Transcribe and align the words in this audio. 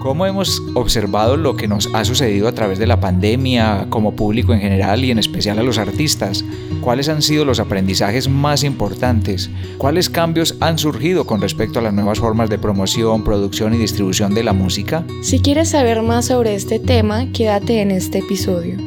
¿Cómo 0.00 0.24
hemos 0.24 0.62
observado 0.72 1.36
lo 1.36 1.56
que 1.56 1.68
nos 1.68 1.90
ha 1.92 2.06
sucedido 2.06 2.48
a 2.48 2.52
través 2.52 2.78
de 2.78 2.86
la 2.86 3.00
pandemia 3.00 3.86
como 3.90 4.16
público 4.16 4.54
en 4.54 4.60
general 4.60 5.04
y 5.04 5.10
en 5.10 5.18
especial 5.18 5.58
a 5.58 5.62
los 5.62 5.76
artistas? 5.76 6.42
¿Cuáles 6.80 7.10
han 7.10 7.20
sido 7.20 7.44
los 7.44 7.60
aprendizajes 7.60 8.26
más 8.26 8.64
importantes? 8.64 9.50
¿Cuáles 9.76 10.08
cambios 10.08 10.56
han 10.60 10.78
surgido 10.78 11.26
con 11.26 11.42
respecto 11.42 11.78
a 11.78 11.82
las 11.82 11.92
nuevas 11.92 12.18
formas 12.18 12.48
de 12.48 12.58
promoción, 12.58 13.24
producción 13.24 13.74
y 13.74 13.76
distribución 13.76 14.32
de 14.32 14.42
la 14.42 14.54
música? 14.54 15.04
Si 15.22 15.40
quieres 15.40 15.68
saber 15.68 16.00
más 16.00 16.24
sobre 16.24 16.54
este 16.54 16.78
tema, 16.78 17.30
quédate 17.32 17.82
en 17.82 17.90
este 17.90 18.20
episodio. 18.20 18.78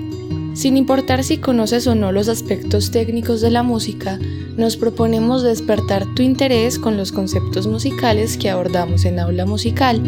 Sin 0.56 0.78
importar 0.78 1.24
si 1.24 1.38
conoces 1.38 1.86
o 1.86 1.94
no 1.94 2.12
los 2.12 2.28
aspectos 2.28 2.90
técnicos 2.90 3.40
de 3.40 3.52
la 3.52 3.62
música, 3.62 4.18
nos 4.58 4.78
proponemos 4.78 5.44
despertar 5.44 6.08
tu 6.16 6.24
interés 6.24 6.80
con 6.80 6.98
los 6.98 7.12
conceptos 7.12 7.68
musicales 7.68 8.36
que 8.36 8.50
abordamos 8.50 9.06
en 9.06 9.20
Aula 9.20 9.46
Musical 9.46 10.02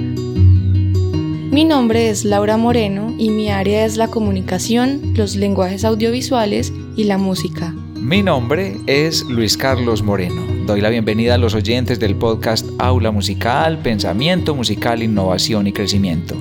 mi 1.56 1.64
nombre 1.64 2.10
es 2.10 2.26
Laura 2.26 2.58
Moreno 2.58 3.16
y 3.18 3.30
mi 3.30 3.50
área 3.50 3.86
es 3.86 3.96
la 3.96 4.10
comunicación, 4.10 5.14
los 5.16 5.38
lenguajes 5.38 5.86
audiovisuales 5.86 6.74
y 6.98 7.06
la 7.06 7.18
música. 7.18 7.74
Mi 7.96 8.22
nombre 8.22 8.76
es 8.88 9.24
Luis 9.24 9.56
Carlos 9.56 10.04
Moreno. 10.04 10.46
Doy 10.66 10.82
la 10.82 10.90
bienvenida 10.90 11.36
a 11.36 11.38
los 11.38 11.54
oyentes 11.54 11.98
del 11.98 12.18
podcast 12.18 12.68
Aula 12.78 13.12
Musical, 13.12 13.78
Pensamiento 13.78 14.54
Musical, 14.54 15.02
Innovación 15.02 15.66
y 15.68 15.72
Crecimiento. 15.72 16.36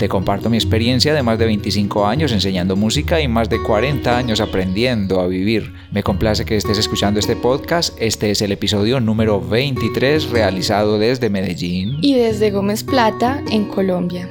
Te 0.00 0.08
comparto 0.08 0.50
mi 0.50 0.56
experiencia 0.56 1.14
de 1.14 1.22
más 1.22 1.38
de 1.38 1.46
25 1.46 2.04
años 2.04 2.32
enseñando 2.32 2.74
música 2.74 3.20
y 3.20 3.28
más 3.28 3.48
de 3.48 3.62
40 3.62 4.18
años 4.18 4.40
aprendiendo 4.40 5.20
a 5.20 5.28
vivir. 5.28 5.74
Me 5.92 6.02
complace 6.02 6.44
que 6.44 6.56
estés 6.56 6.78
escuchando 6.78 7.20
este 7.20 7.36
podcast. 7.36 7.96
Este 8.00 8.32
es 8.32 8.42
el 8.42 8.50
episodio 8.50 8.98
número 8.98 9.40
23 9.40 10.28
realizado 10.30 10.98
desde 10.98 11.30
Medellín 11.30 11.98
y 12.02 12.14
desde 12.14 12.50
Gómez 12.50 12.82
Plata, 12.82 13.44
en 13.52 13.66
Colombia. 13.66 14.28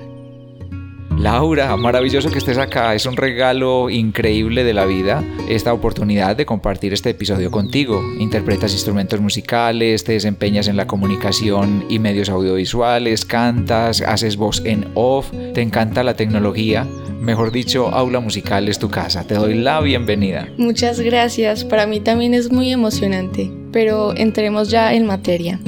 Laura, 1.18 1.76
maravilloso 1.78 2.30
que 2.30 2.40
estés 2.40 2.58
acá. 2.58 2.94
Es 2.94 3.06
un 3.06 3.16
regalo 3.16 3.90
increíble 3.90 4.64
de 4.64 4.74
la 4.74 4.86
vida 4.86 5.24
esta 5.48 5.74
oportunidad 5.74 6.36
de 6.36 6.46
compartir 6.46 6.94
este 6.94 7.12
episodio 7.12 7.52
contigo. 7.52 8.02
Interpretas 8.20 8.74
instrumentos 8.74 9.22
musicales, 9.22 10.04
te 10.04 10.12
desempeñas 10.12 10.68
en 10.68 10.76
la 10.76 10.88
comunicación 10.88 11.86
y 11.90 12.00
medios 12.00 12.30
audiovisuales, 12.30 13.26
cantas, 13.26 14.02
haces 14.02 14.36
voz 14.36 14.62
en 14.66 14.88
off, 14.94 15.32
te 15.54 15.62
encanta 15.62 16.04
la 16.04 16.16
tecnología. 16.16 16.86
Mejor 17.22 17.52
dicho, 17.52 17.88
Aula 17.90 18.20
Musical 18.20 18.68
es 18.68 18.78
tu 18.78 18.90
casa. 18.90 19.26
Te 19.26 19.36
doy 19.36 19.56
la 19.56 19.80
bienvenida. 19.80 20.48
Muchas 20.58 21.00
gracias. 21.00 21.64
Para 21.64 21.88
mí 21.88 22.02
también 22.02 22.34
es 22.34 22.52
muy 22.52 22.72
emocionante. 22.72 23.50
Pero 23.72 24.16
entremos 24.16 24.70
ya 24.70 24.94
en 24.94 25.06
materia. 25.06 25.60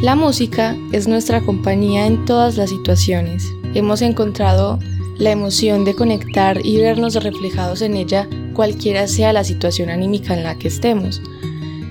La 0.00 0.14
música 0.14 0.76
es 0.92 1.08
nuestra 1.08 1.40
compañía 1.40 2.06
en 2.06 2.24
todas 2.24 2.56
las 2.56 2.70
situaciones 2.70 3.55
hemos 3.78 4.02
encontrado 4.02 4.78
la 5.18 5.30
emoción 5.30 5.84
de 5.84 5.94
conectar 5.94 6.64
y 6.64 6.78
vernos 6.78 7.14
reflejados 7.14 7.82
en 7.82 7.96
ella 7.96 8.28
cualquiera 8.54 9.06
sea 9.06 9.32
la 9.32 9.44
situación 9.44 9.90
anímica 9.90 10.34
en 10.34 10.44
la 10.44 10.56
que 10.58 10.68
estemos. 10.68 11.20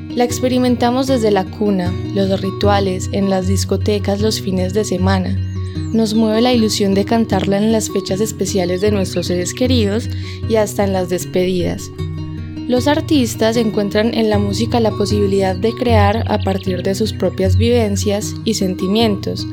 La 0.10 0.24
experimentamos 0.24 1.08
desde 1.08 1.32
la 1.32 1.44
cuna, 1.44 1.94
los 2.14 2.42
rituales, 2.42 3.10
en 3.12 3.30
las 3.30 3.48
discotecas 3.48 4.22
los 4.22 4.42
fines 4.42 4.74
de 4.74 4.86
semana. 4.86 5.38
Nos 5.92 6.14
mueve 6.14 6.42
la 6.42 6.54
ilusión 6.54 6.94
de 6.94 7.06
cantarla 7.06 7.58
en 7.58 7.72
las 7.72 7.90
fechas 7.90 8.22
especiales 8.22 8.82
de 8.82 8.92
nuestros 8.92 9.28
seres 9.28 9.54
queridos 9.54 10.10
y 10.50 10.56
hasta 10.56 10.84
en 10.86 10.94
las 10.94 11.10
despedidas. 11.10 11.92
Los 12.68 12.88
artistas 12.88 13.58
encuentran 13.58 14.14
en 14.14 14.30
la 14.30 14.40
música 14.40 14.80
la 14.80 14.92
posibilidad 14.92 15.56
de 15.56 15.74
crear 15.74 16.24
a 16.32 16.40
partir 16.40 16.82
de 16.82 16.96
sus 16.96 17.14
propias 17.14 17.58
vivencias 17.58 18.34
y 18.44 18.56
sentimientos, 18.56 19.46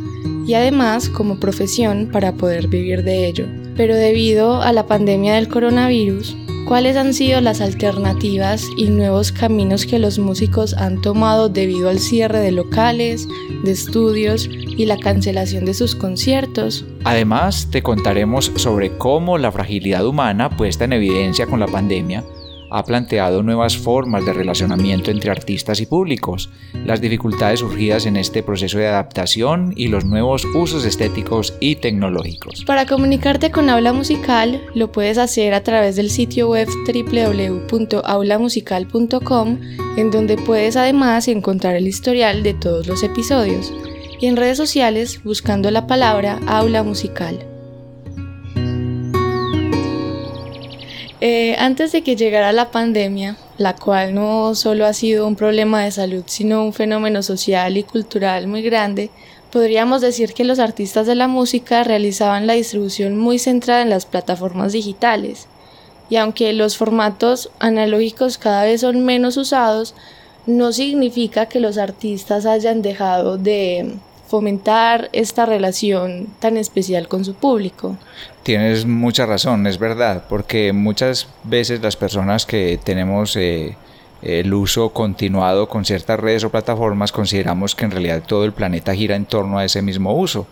y 0.46 0.54
además 0.54 1.08
como 1.08 1.38
profesión 1.38 2.08
para 2.12 2.32
poder 2.32 2.68
vivir 2.68 3.02
de 3.04 3.26
ello. 3.26 3.46
Pero 3.76 3.94
debido 3.94 4.60
a 4.62 4.72
la 4.72 4.86
pandemia 4.86 5.34
del 5.34 5.48
coronavirus, 5.48 6.36
¿cuáles 6.68 6.96
han 6.96 7.14
sido 7.14 7.40
las 7.40 7.60
alternativas 7.60 8.66
y 8.76 8.90
nuevos 8.90 9.32
caminos 9.32 9.86
que 9.86 9.98
los 9.98 10.18
músicos 10.18 10.74
han 10.74 11.00
tomado 11.00 11.48
debido 11.48 11.88
al 11.88 11.98
cierre 11.98 12.40
de 12.40 12.52
locales, 12.52 13.26
de 13.64 13.70
estudios 13.70 14.48
y 14.48 14.84
la 14.86 14.98
cancelación 14.98 15.64
de 15.64 15.74
sus 15.74 15.94
conciertos? 15.94 16.84
Además, 17.04 17.68
te 17.70 17.82
contaremos 17.82 18.52
sobre 18.56 18.96
cómo 18.98 19.38
la 19.38 19.52
fragilidad 19.52 20.06
humana 20.06 20.50
puesta 20.56 20.84
en 20.84 20.92
evidencia 20.92 21.46
con 21.46 21.60
la 21.60 21.66
pandemia 21.66 22.24
ha 22.72 22.84
planteado 22.84 23.42
nuevas 23.42 23.76
formas 23.76 24.24
de 24.24 24.32
relacionamiento 24.32 25.10
entre 25.10 25.30
artistas 25.30 25.80
y 25.80 25.86
públicos, 25.86 26.50
las 26.84 27.00
dificultades 27.00 27.60
surgidas 27.60 28.06
en 28.06 28.16
este 28.16 28.42
proceso 28.42 28.78
de 28.78 28.88
adaptación 28.88 29.72
y 29.76 29.86
los 29.88 30.04
nuevos 30.04 30.44
usos 30.54 30.84
estéticos 30.84 31.54
y 31.60 31.76
tecnológicos. 31.76 32.64
Para 32.64 32.86
comunicarte 32.86 33.50
con 33.50 33.68
Aula 33.70 33.92
Musical, 33.92 34.62
lo 34.74 34.90
puedes 34.90 35.18
hacer 35.18 35.54
a 35.54 35.62
través 35.62 35.94
del 35.96 36.10
sitio 36.10 36.48
web 36.48 36.68
www.aulamusical.com, 36.86 39.60
en 39.96 40.10
donde 40.10 40.36
puedes 40.38 40.76
además 40.76 41.28
encontrar 41.28 41.76
el 41.76 41.86
historial 41.86 42.42
de 42.42 42.54
todos 42.54 42.86
los 42.86 43.02
episodios, 43.02 43.70
y 44.20 44.26
en 44.26 44.36
redes 44.36 44.56
sociales 44.56 45.20
buscando 45.24 45.70
la 45.70 45.86
palabra 45.86 46.40
Aula 46.46 46.82
Musical. 46.82 47.51
Eh, 51.24 51.54
antes 51.60 51.92
de 51.92 52.02
que 52.02 52.16
llegara 52.16 52.50
la 52.50 52.72
pandemia, 52.72 53.36
la 53.56 53.76
cual 53.76 54.12
no 54.12 54.56
solo 54.56 54.86
ha 54.86 54.92
sido 54.92 55.24
un 55.28 55.36
problema 55.36 55.84
de 55.84 55.92
salud, 55.92 56.24
sino 56.26 56.64
un 56.64 56.72
fenómeno 56.72 57.22
social 57.22 57.76
y 57.76 57.84
cultural 57.84 58.48
muy 58.48 58.60
grande, 58.60 59.08
podríamos 59.52 60.00
decir 60.00 60.34
que 60.34 60.42
los 60.42 60.58
artistas 60.58 61.06
de 61.06 61.14
la 61.14 61.28
música 61.28 61.84
realizaban 61.84 62.48
la 62.48 62.54
distribución 62.54 63.16
muy 63.16 63.38
centrada 63.38 63.82
en 63.82 63.90
las 63.90 64.04
plataformas 64.04 64.72
digitales. 64.72 65.46
Y 66.10 66.16
aunque 66.16 66.52
los 66.54 66.76
formatos 66.76 67.50
analógicos 67.60 68.36
cada 68.36 68.64
vez 68.64 68.80
son 68.80 69.04
menos 69.04 69.36
usados, 69.36 69.94
no 70.46 70.72
significa 70.72 71.46
que 71.46 71.60
los 71.60 71.78
artistas 71.78 72.46
hayan 72.46 72.82
dejado 72.82 73.38
de 73.38 73.94
fomentar 74.32 75.10
esta 75.12 75.44
relación 75.44 76.26
tan 76.38 76.56
especial 76.56 77.06
con 77.06 77.22
su 77.22 77.34
público. 77.34 77.98
Tienes 78.42 78.86
mucha 78.86 79.26
razón, 79.26 79.66
es 79.66 79.78
verdad, 79.78 80.24
porque 80.26 80.72
muchas 80.72 81.28
veces 81.44 81.82
las 81.82 81.96
personas 81.96 82.46
que 82.46 82.80
tenemos 82.82 83.36
eh, 83.36 83.76
el 84.22 84.54
uso 84.54 84.88
continuado 84.94 85.68
con 85.68 85.84
ciertas 85.84 86.18
redes 86.18 86.44
o 86.44 86.50
plataformas 86.50 87.12
consideramos 87.12 87.74
que 87.74 87.84
en 87.84 87.90
realidad 87.90 88.22
todo 88.26 88.46
el 88.46 88.54
planeta 88.54 88.94
gira 88.94 89.16
en 89.16 89.26
torno 89.26 89.58
a 89.58 89.66
ese 89.66 89.82
mismo 89.82 90.14
uso. 90.14 90.46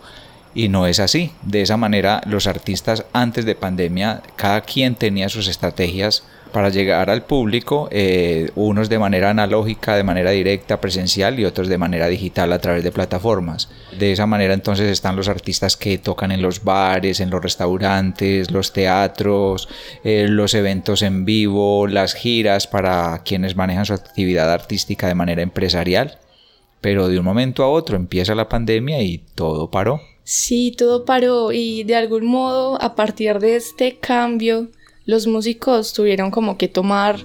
Y 0.53 0.69
no 0.69 0.85
es 0.85 0.99
así. 0.99 1.31
De 1.41 1.63
esa 1.63 1.75
manera 1.75 2.21
los 2.27 2.45
artistas 2.45 3.05
antes 3.13 3.45
de 3.45 3.55
pandemia, 3.55 4.21
cada 4.35 4.61
quien 4.61 4.93
tenía 4.93 5.27
sus 5.27 5.47
estrategias 5.47 6.23
para 6.51 6.69
llegar 6.69 7.09
al 7.09 7.23
público, 7.23 7.87
eh, 7.91 8.49
unos 8.55 8.89
de 8.89 8.99
manera 8.99 9.29
analógica, 9.29 9.95
de 9.95 10.03
manera 10.03 10.31
directa, 10.31 10.79
presencial 10.79 11.39
y 11.39 11.45
otros 11.45 11.67
de 11.67 11.77
manera 11.77 12.07
digital 12.07 12.51
a 12.53 12.59
través 12.59 12.83
de 12.83 12.91
plataformas. 12.91 13.69
De 13.97 14.11
esa 14.11 14.25
manera 14.25 14.53
entonces 14.53 14.91
están 14.91 15.15
los 15.15 15.27
artistas 15.27 15.77
que 15.77 15.97
tocan 15.97 16.31
en 16.31 16.41
los 16.41 16.63
bares, 16.63 17.19
en 17.19 17.29
los 17.29 17.41
restaurantes, 17.41 18.51
los 18.51 18.73
teatros, 18.73 19.67
eh, 20.03 20.27
los 20.29 20.53
eventos 20.53 21.01
en 21.01 21.25
vivo, 21.25 21.87
las 21.87 22.13
giras 22.13 22.67
para 22.67 23.21
quienes 23.23 23.55
manejan 23.55 23.85
su 23.85 23.93
actividad 23.93 24.51
artística 24.51 25.07
de 25.07 25.15
manera 25.15 25.41
empresarial. 25.41 26.19
Pero 26.81 27.07
de 27.07 27.19
un 27.19 27.25
momento 27.25 27.63
a 27.63 27.69
otro 27.69 27.95
empieza 27.95 28.35
la 28.35 28.49
pandemia 28.49 29.01
y 29.01 29.19
todo 29.35 29.69
paró. 29.69 30.01
Sí, 30.23 30.73
todo 30.77 31.05
paró 31.05 31.51
y 31.51 31.83
de 31.83 31.95
algún 31.95 32.25
modo 32.25 32.81
a 32.81 32.95
partir 32.95 33.39
de 33.39 33.55
este 33.55 33.97
cambio 33.97 34.69
los 35.05 35.27
músicos 35.27 35.93
tuvieron 35.93 36.31
como 36.31 36.57
que 36.57 36.67
tomar 36.67 37.17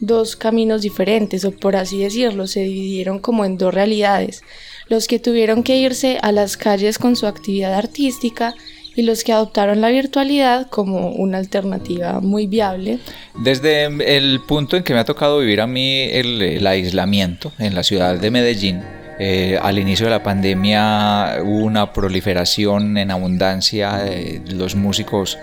dos 0.00 0.34
caminos 0.34 0.82
diferentes, 0.82 1.44
o 1.44 1.52
por 1.52 1.76
así 1.76 2.02
decirlo, 2.02 2.46
se 2.46 2.60
dividieron 2.60 3.18
como 3.18 3.44
en 3.44 3.58
dos 3.58 3.72
realidades. 3.72 4.42
Los 4.88 5.06
que 5.06 5.18
tuvieron 5.18 5.62
que 5.62 5.76
irse 5.76 6.18
a 6.22 6.32
las 6.32 6.56
calles 6.56 6.98
con 6.98 7.16
su 7.16 7.26
actividad 7.26 7.74
artística 7.74 8.54
y 8.96 9.02
los 9.02 9.22
que 9.22 9.32
adoptaron 9.32 9.80
la 9.80 9.90
virtualidad 9.90 10.68
como 10.68 11.10
una 11.10 11.38
alternativa 11.38 12.20
muy 12.20 12.46
viable. 12.46 12.98
Desde 13.34 13.84
el 14.16 14.40
punto 14.40 14.76
en 14.76 14.82
que 14.82 14.94
me 14.94 15.00
ha 15.00 15.04
tocado 15.04 15.38
vivir 15.38 15.60
a 15.60 15.66
mí 15.66 16.02
el, 16.02 16.66
aislamiento 16.66 17.52
en 17.58 17.74
la 17.74 17.82
ciudad 17.82 18.18
de 18.18 18.30
Medellín, 18.30 18.82
eh, 19.18 19.58
al 19.62 19.78
inicio 19.78 20.06
de 20.06 20.10
la 20.10 20.22
pandemia 20.22 21.36
hubo 21.42 21.64
una 21.64 21.92
proliferación 21.92 22.96
en 22.96 23.10
abundancia 23.10 23.98
de 23.98 24.42
los 24.54 24.74
músicos 24.74 25.38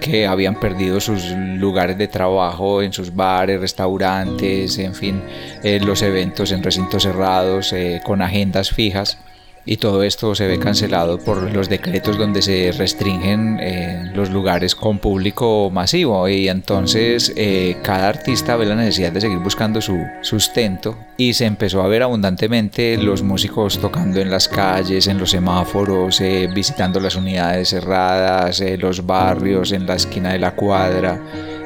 que 0.00 0.26
habían 0.26 0.58
perdido 0.58 1.00
sus 1.00 1.30
lugares 1.30 1.96
de 1.98 2.08
trabajo 2.08 2.82
en 2.82 2.92
sus 2.92 3.14
bares, 3.14 3.60
restaurantes, 3.60 4.78
en 4.78 4.94
fin, 4.94 5.22
eh, 5.62 5.78
los 5.80 6.02
eventos 6.02 6.50
en 6.52 6.62
recintos 6.62 7.02
cerrados, 7.04 7.72
eh, 7.72 8.00
con 8.04 8.22
agendas 8.22 8.70
fijas. 8.70 9.18
Y 9.64 9.76
todo 9.76 10.02
esto 10.02 10.34
se 10.34 10.46
ve 10.46 10.58
cancelado 10.58 11.18
por 11.18 11.52
los 11.52 11.68
decretos 11.68 12.16
donde 12.16 12.42
se 12.42 12.72
restringen 12.72 13.58
eh, 13.60 14.10
los 14.14 14.30
lugares 14.30 14.74
con 14.74 14.98
público 14.98 15.70
masivo 15.70 16.28
y 16.28 16.48
entonces 16.48 17.32
eh, 17.36 17.76
cada 17.82 18.08
artista 18.08 18.56
ve 18.56 18.66
la 18.66 18.74
necesidad 18.74 19.12
de 19.12 19.20
seguir 19.20 19.38
buscando 19.38 19.80
su 19.80 19.98
sustento 20.22 20.96
y 21.16 21.34
se 21.34 21.44
empezó 21.44 21.82
a 21.82 21.88
ver 21.88 22.02
abundantemente 22.02 22.96
los 22.96 23.22
músicos 23.22 23.78
tocando 23.78 24.20
en 24.20 24.30
las 24.30 24.48
calles, 24.48 25.06
en 25.06 25.18
los 25.18 25.30
semáforos, 25.30 26.20
eh, 26.20 26.48
visitando 26.54 26.98
las 26.98 27.16
unidades 27.16 27.70
cerradas, 27.70 28.62
los 28.78 29.04
barrios, 29.04 29.72
en 29.72 29.86
la 29.86 29.94
esquina 29.94 30.32
de 30.32 30.38
la 30.38 30.54
cuadra. 30.54 31.20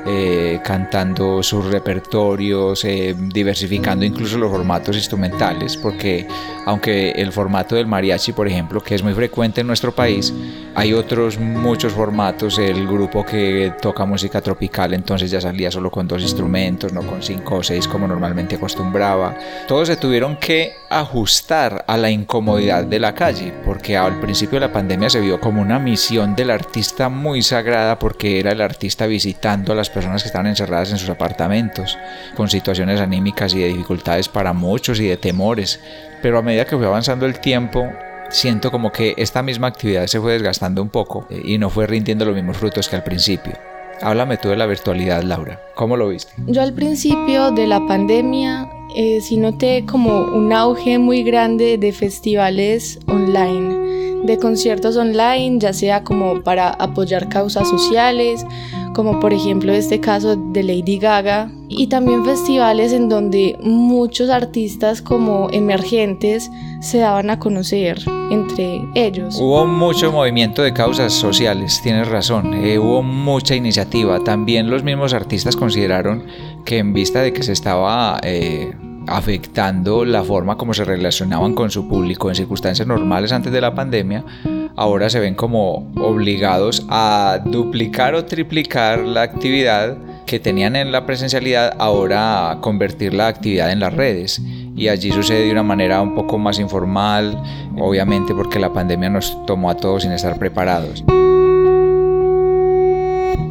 Eh, 0.07 0.61
cantando 0.63 1.43
sus 1.43 1.65
repertorios, 1.65 2.85
eh, 2.85 3.15
diversificando 3.19 4.05
incluso 4.05 4.37
los 4.37 4.51
formatos 4.51 4.97
instrumentales, 4.97 5.79
porque 5.79 6.29
aunque 6.67 7.13
el 7.13 7.33
formato 7.33 7.75
del 7.75 7.87
mariachi, 7.87 8.33
por 8.33 8.47
ejemplo, 8.47 8.83
que 8.83 8.95
es 8.95 9.03
muy 9.03 9.15
frecuente 9.15 9.63
en 9.63 9.67
nuestro 9.67 9.95
país, 9.95 10.31
hay 10.75 10.93
otros 10.93 11.39
muchos 11.39 11.95
formatos, 11.95 12.59
el 12.59 12.87
grupo 12.87 13.25
que 13.25 13.73
toca 13.81 14.05
música 14.05 14.43
tropical 14.43 14.93
entonces 14.93 15.31
ya 15.31 15.41
salía 15.41 15.71
solo 15.71 15.91
con 15.91 16.07
dos 16.07 16.21
instrumentos, 16.21 16.93
no 16.93 17.01
con 17.03 17.23
cinco 17.23 17.57
o 17.57 17.63
seis 17.63 17.89
como 17.89 18.07
normalmente 18.07 18.57
acostumbraba. 18.57 19.35
Todos 19.67 19.89
se 19.89 19.97
tuvieron 19.97 20.37
que 20.37 20.75
ajustar 20.91 21.85
a 21.89 21.97
la 21.97 22.11
incomodidad 22.11 22.85
de 22.85 23.01
la 23.01 23.15
calle, 23.15 23.55
porque 23.65 23.97
al 23.97 24.21
principio 24.21 24.61
de 24.61 24.67
la 24.67 24.73
pandemia 24.73 25.09
se 25.09 25.21
vio 25.21 25.41
como 25.41 25.63
una 25.63 25.79
misión 25.79 26.37
del 26.37 26.51
artista 26.51 27.09
muy 27.09 27.43
sagrada 27.43 27.99
porque 27.99 28.39
era 28.39 28.53
el 28.53 28.61
artista 28.61 29.07
visitando 29.07 29.73
a 29.73 29.77
las 29.77 29.94
personas 29.95 30.23
que 30.23 30.27
estaban 30.27 30.49
encerradas 30.49 30.91
en 30.91 30.99
sus 30.99 31.09
apartamentos, 31.09 31.97
con 32.37 32.51
situaciones 32.51 33.01
anímicas 33.01 33.55
y 33.55 33.61
de 33.61 33.69
dificultades 33.69 34.29
para 34.29 34.53
muchos 34.53 35.01
y 35.01 35.07
de 35.07 35.17
temores. 35.17 35.81
Pero 36.21 36.39
a 36.39 36.43
medida 36.43 36.67
que 36.67 36.77
fue 36.77 36.87
avanzando 36.87 37.25
el 37.25 37.39
tiempo, 37.41 37.89
siento 38.29 38.71
como 38.71 38.93
que 38.93 39.15
esta 39.17 39.43
misma 39.43 39.69
actividad 39.69 40.07
se 40.07 40.21
fue 40.21 40.33
desgastando 40.33 40.83
un 40.83 40.89
poco 40.89 41.27
eh, 41.31 41.41
y 41.45 41.59
no 41.59 41.71
fue 41.71 41.87
rindiendo 41.87 42.25
los 42.25 42.35
mismos 42.35 42.57
frutos 42.57 42.89
que 42.89 42.97
al 42.97 43.05
principio. 43.05 43.53
Háblame 44.03 44.37
tú 44.37 44.49
de 44.49 44.57
la 44.57 44.67
virtualidad, 44.67 45.23
Laura. 45.23 45.61
¿Cómo 45.77 45.97
lo 45.97 46.09
viste? 46.09 46.33
Yo 46.47 46.63
al 46.63 46.73
principio 46.73 47.53
de 47.53 47.67
la 47.67 47.87
pandemia 47.87 48.69
eh, 48.97 49.21
sí 49.21 49.37
noté 49.37 49.85
como 49.87 50.25
un 50.25 50.53
auge 50.53 50.99
muy 50.99 51.23
grande 51.23 51.79
de 51.79 51.93
festivales 51.93 52.99
online, 53.07 54.25
de 54.25 54.39
conciertos 54.39 54.97
online, 54.97 55.59
ya 55.59 55.73
sea 55.73 56.03
como 56.03 56.43
para 56.43 56.71
apoyar 56.71 57.29
causas 57.29 57.69
sociales 57.69 58.45
como 58.95 59.21
por 59.21 59.35
ejemplo 59.35 59.73
este 59.73 60.01
caso 60.01 60.37
de 60.37 60.63
Lady 60.63 60.99
Gaga, 60.99 61.51
y 61.69 61.89
también 61.89 62.25
festivales 62.25 62.93
en 62.93 63.09
donde 63.09 63.59
muchos 63.63 64.31
artistas 64.31 65.03
como 65.03 65.51
emergentes 65.51 66.51
se 66.81 66.99
daban 66.99 67.31
a 67.31 67.39
conocer 67.39 68.01
entre 68.31 68.81
ellos. 68.95 69.37
Hubo 69.39 69.67
mucho 69.67 70.13
movimiento 70.13 70.63
de 70.63 70.73
causas 70.73 71.13
sociales, 71.13 71.81
tienes 71.83 72.09
razón, 72.09 72.55
eh, 72.55 72.79
hubo 72.79 73.03
mucha 73.03 73.55
iniciativa. 73.55 74.23
También 74.25 74.71
los 74.71 74.83
mismos 74.83 75.13
artistas 75.13 75.57
consideraron 75.57 76.25
que 76.65 76.79
en 76.79 76.95
vista 76.95 77.21
de 77.21 77.33
que 77.33 77.43
se 77.43 77.53
estaba... 77.53 78.19
Eh, 78.23 78.73
afectando 79.07 80.05
la 80.05 80.25
forma 80.25 80.57
como 80.57 80.75
se 80.75 80.85
relacionaban 80.85 81.55
con 81.55 81.71
su 81.71 81.89
público 81.89 82.29
en 82.29 82.37
circunstancias 82.37 82.87
normales 82.89 83.33
antes 83.33 83.53
de 83.53 83.61
la 83.61 83.75
pandemia, 83.75 84.25
ahora 84.77 85.11
se 85.11 85.21
ven 85.21 85.35
como 85.35 85.91
obligados 85.97 86.85
a 86.89 87.41
duplicar 87.45 88.15
o 88.15 88.25
triplicar 88.25 89.01
la 89.01 89.23
actividad 89.23 89.97
que 90.27 90.41
tenían 90.41 90.75
en 90.77 90.91
la 90.91 91.07
presencialidad, 91.07 91.75
ahora 91.79 92.51
a 92.51 92.61
convertir 92.61 93.15
la 93.15 93.29
actividad 93.29 93.71
en 93.71 93.81
las 93.81 93.93
redes. 93.93 94.41
Y 94.77 94.89
allí 94.89 95.13
sucede 95.13 95.45
de 95.45 95.53
una 95.53 95.63
manera 95.63 96.01
un 96.03 96.15
poco 96.15 96.39
más 96.39 96.59
informal, 96.59 97.41
obviamente 97.79 98.35
porque 98.35 98.59
la 98.59 98.73
pandemia 98.73 99.11
nos 99.11 99.47
tomó 99.47 99.71
a 99.71 99.77
todos 99.77 100.03
sin 100.03 100.13
estar 100.13 100.39
preparados. 100.39 101.05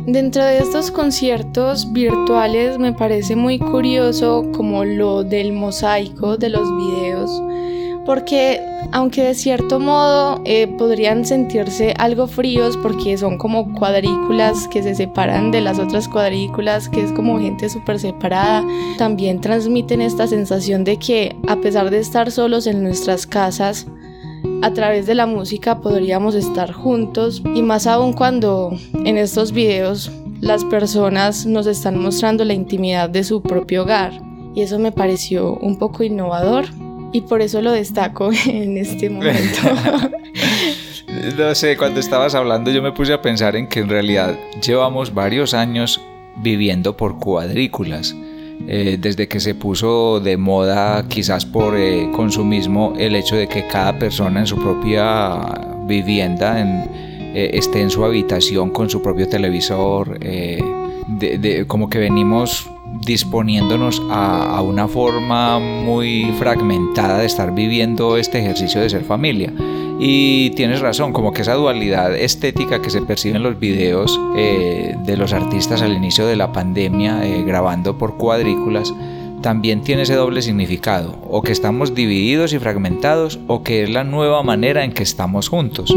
Dentro 0.05 0.43
de 0.43 0.57
estos 0.57 0.91
conciertos 0.91 1.93
virtuales 1.93 2.77
me 2.77 2.91
parece 2.91 3.37
muy 3.37 3.57
curioso 3.57 4.43
como 4.53 4.83
lo 4.83 5.23
del 5.23 5.53
mosaico 5.53 6.37
de 6.37 6.49
los 6.49 6.67
videos 6.75 7.31
porque 8.05 8.59
aunque 8.91 9.23
de 9.23 9.33
cierto 9.33 9.79
modo 9.79 10.41
eh, 10.45 10.67
podrían 10.77 11.25
sentirse 11.25 11.93
algo 11.97 12.27
fríos 12.27 12.77
porque 12.77 13.17
son 13.17 13.37
como 13.37 13.73
cuadrículas 13.73 14.67
que 14.67 14.83
se 14.83 14.93
separan 14.95 15.51
de 15.51 15.61
las 15.61 15.79
otras 15.79 16.07
cuadrículas, 16.07 16.89
que 16.89 17.01
es 17.01 17.11
como 17.11 17.39
gente 17.39 17.69
súper 17.69 17.99
separada, 17.99 18.63
también 18.97 19.39
transmiten 19.41 20.01
esta 20.01 20.27
sensación 20.27 20.83
de 20.83 20.97
que 20.97 21.35
a 21.47 21.55
pesar 21.57 21.89
de 21.89 21.99
estar 21.99 22.31
solos 22.31 22.67
en 22.67 22.83
nuestras 22.83 23.25
casas, 23.25 23.87
a 24.61 24.71
través 24.71 25.05
de 25.05 25.15
la 25.15 25.25
música 25.25 25.79
podríamos 25.79 26.35
estar 26.35 26.71
juntos. 26.71 27.41
Y 27.55 27.61
más 27.61 27.87
aún 27.87 28.13
cuando 28.13 28.77
en 28.93 29.17
estos 29.17 29.51
videos 29.51 30.11
las 30.41 30.63
personas 30.65 31.45
nos 31.45 31.67
están 31.67 31.97
mostrando 31.97 32.43
la 32.45 32.53
intimidad 32.53 33.09
de 33.09 33.23
su 33.23 33.41
propio 33.41 33.83
hogar. 33.83 34.13
Y 34.55 34.61
eso 34.61 34.77
me 34.79 34.91
pareció 34.91 35.55
un 35.55 35.77
poco 35.77 36.03
innovador 36.03 36.65
y 37.13 37.21
por 37.21 37.41
eso 37.41 37.61
lo 37.61 37.71
destaco 37.71 38.31
en 38.45 38.77
este 38.77 39.09
momento. 39.09 39.59
no 41.37 41.55
sé, 41.55 41.77
cuando 41.77 42.01
estabas 42.01 42.35
hablando 42.35 42.71
yo 42.71 42.81
me 42.81 42.91
puse 42.91 43.13
a 43.13 43.21
pensar 43.21 43.55
en 43.55 43.67
que 43.67 43.79
en 43.79 43.89
realidad 43.89 44.37
llevamos 44.61 45.13
varios 45.13 45.53
años 45.53 46.01
viviendo 46.37 46.97
por 46.97 47.19
cuadrículas. 47.19 48.13
Eh, 48.67 48.97
desde 48.99 49.27
que 49.27 49.39
se 49.39 49.55
puso 49.55 50.21
de 50.21 50.37
moda 50.37 51.05
quizás 51.09 51.45
por 51.45 51.75
eh, 51.75 52.09
consumismo 52.15 52.93
el 52.97 53.15
hecho 53.15 53.35
de 53.35 53.47
que 53.47 53.67
cada 53.67 53.97
persona 53.97 54.41
en 54.41 54.47
su 54.47 54.55
propia 54.55 55.41
vivienda 55.85 56.63
eh, 57.33 57.49
esté 57.53 57.81
en 57.81 57.89
su 57.89 58.05
habitación 58.05 58.69
con 58.69 58.89
su 58.89 59.01
propio 59.01 59.27
televisor, 59.27 60.17
como 61.67 61.89
que 61.89 61.97
venimos 61.97 62.69
disponiéndonos 63.05 64.01
a, 64.09 64.61
una 64.61 64.87
forma 64.87 65.59
muy 65.59 66.33
fragmentada 66.39 67.19
de 67.19 67.25
estar 67.25 67.53
viviendo 67.53 68.17
este 68.17 68.39
ejercicio 68.39 68.81
de 68.81 68.89
ser 68.89 69.03
familia. 69.03 69.53
Y 69.99 70.49
tienes 70.51 70.81
razón, 70.81 71.13
como 71.13 71.31
que 71.31 71.43
esa 71.43 71.53
dualidad 71.53 72.15
estética 72.15 72.81
que 72.81 72.89
se 72.89 73.01
percibe 73.01 73.37
en 73.37 73.43
los 73.43 73.59
videos 73.59 74.19
eh, 74.35 74.95
de 75.05 75.17
los 75.17 75.33
artistas 75.33 75.81
al 75.81 75.93
inicio 75.93 76.25
de 76.25 76.35
la 76.35 76.51
pandemia, 76.51 77.25
eh, 77.25 77.43
grabando 77.43 77.97
por 77.97 78.17
cuadrículas, 78.17 78.93
también 79.41 79.81
tiene 79.81 80.03
ese 80.03 80.15
doble 80.15 80.41
significado, 80.41 81.15
o 81.29 81.41
que 81.41 81.51
estamos 81.51 81.93
divididos 81.93 82.53
y 82.53 82.59
fragmentados, 82.59 83.39
o 83.47 83.61
que 83.61 83.83
es 83.83 83.89
la 83.89 84.03
nueva 84.03 84.41
manera 84.41 84.83
en 84.83 84.93
que 84.93 85.03
estamos 85.03 85.49
juntos. 85.49 85.95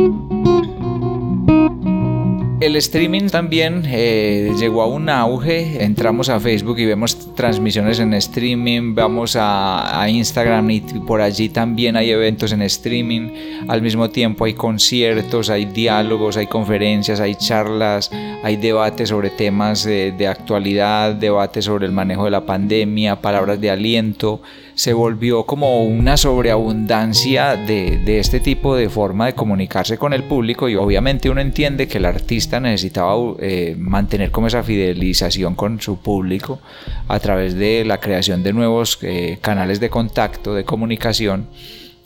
El 2.67 2.75
streaming 2.75 3.29
también 3.29 3.85
eh, 3.87 4.53
llegó 4.59 4.83
a 4.83 4.89
un 4.89 5.09
auge. 5.09 5.85
Entramos 5.85 6.29
a 6.29 6.41
Facebook 6.41 6.77
y 6.81 6.85
vemos 6.85 7.33
transmisiones 7.37 8.01
en 8.01 8.13
streaming, 8.15 8.93
vamos 8.93 9.37
a, 9.39 10.05
Instagram 10.09 10.69
y 10.73 10.81
por 10.81 11.21
allí 11.21 11.49
también 11.49 11.95
hay 11.95 12.11
eventos 12.11 12.51
en 12.51 12.63
streaming. 12.63 13.31
Al 13.69 13.83
mismo 13.83 14.11
tiempo 14.11 14.47
hay 14.47 14.55
conciertos, 14.55 15.49
hay 15.49 15.67
diálogos, 15.67 16.37
hay 16.37 16.49
conferencias, 16.49 17.21
hay 17.21 17.37
charlas, 17.37 18.11
hay 18.43 18.57
debates 18.57 19.11
sobre 19.11 19.31
temas 19.31 19.85
de, 19.85 20.11
de 20.11 20.27
actualidad, 20.27 21.15
debates 21.15 21.67
sobre 21.67 21.87
el 21.87 21.93
manejo 21.93 22.25
de 22.25 22.33
la 22.33 22.47
pandemia, 22.47 23.21
palabras 23.21 23.61
de 23.61 23.71
aliento 23.71 24.43
se 24.77 24.93
volvió 24.93 25.45
como 25.47 25.85
una 25.85 26.19
sobreabundancia 26.19 27.57
de, 27.57 27.97
de, 27.97 28.19
este 28.19 28.41
tipo 28.41 28.77
de 28.77 28.91
forma 28.91 29.25
de 29.25 29.33
comunicarse 29.33 29.97
con 29.97 30.13
el 30.13 30.25
público 30.25 30.69
y 30.69 30.77
obviamente 30.77 31.31
uno 31.31 31.41
entiende 31.41 31.89
que 31.89 31.97
el 31.97 32.05
artista 32.05 32.61
necesitaba 32.61 33.17
eh, 33.41 33.75
mantener 33.79 34.31
como 34.31 34.49
esa 34.49 34.63
fidelización 34.63 35.55
con 35.55 35.81
su 35.81 35.99
público 35.99 36.61
a 37.09 37.19
través 37.21 37.55
de 37.55 37.87
la 37.87 38.01
creación 38.01 38.43
de 38.43 38.53
nuevos 38.53 38.99
eh, 39.01 39.39
canales 39.41 39.81
de 39.81 39.89
contacto, 39.89 40.53
de 40.53 40.65
comunicación. 40.65 41.49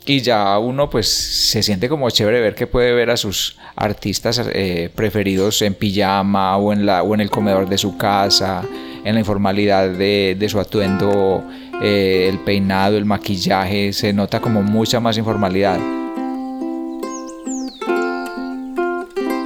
Y 0.05 0.21
ya 0.21 0.57
uno 0.57 0.89
pues 0.89 1.09
se 1.09 1.61
siente 1.63 1.89
como 1.89 2.09
chévere 2.09 2.39
ver 2.39 2.55
que 2.55 2.67
puede 2.67 2.93
ver 2.93 3.09
a 3.09 3.17
sus 3.17 3.57
artistas 3.75 4.41
eh, 4.53 4.89
preferidos 4.95 5.61
en 5.61 5.73
pijama 5.73 6.55
o 6.55 6.71
en, 6.71 6.85
la, 6.85 7.03
o 7.03 7.13
en 7.13 7.19
el 7.19 7.29
comedor 7.29 7.67
de 7.67 7.77
su 7.77 7.97
casa, 7.97 8.63
en 9.03 9.13
la 9.13 9.19
informalidad 9.19 9.89
de, 9.89 10.37
de 10.39 10.49
su 10.49 10.57
atuendo 10.57 11.43
eh, 11.81 12.27
el 12.29 12.39
peinado, 12.39 12.97
el 12.97 13.05
maquillaje, 13.05 13.91
se 13.93 14.13
nota 14.13 14.39
como 14.39 14.61
mucha 14.61 14.99
más 14.99 15.17
informalidad. 15.17 15.79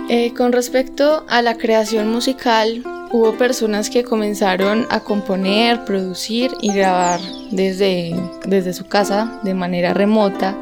Eh, 0.08 0.34
con 0.38 0.52
respecto 0.52 1.26
a 1.28 1.42
la 1.42 1.56
creación 1.56 2.12
musical, 2.12 2.84
hubo 3.12 3.34
personas 3.38 3.90
que 3.90 4.04
comenzaron 4.04 4.86
a 4.90 5.00
componer, 5.00 5.84
producir 5.86 6.52
y 6.62 6.74
grabar 6.74 7.20
desde, 7.52 8.16
desde 8.46 8.74
su 8.74 8.86
casa 8.86 9.40
de 9.44 9.54
manera 9.54 9.94
remota, 9.94 10.56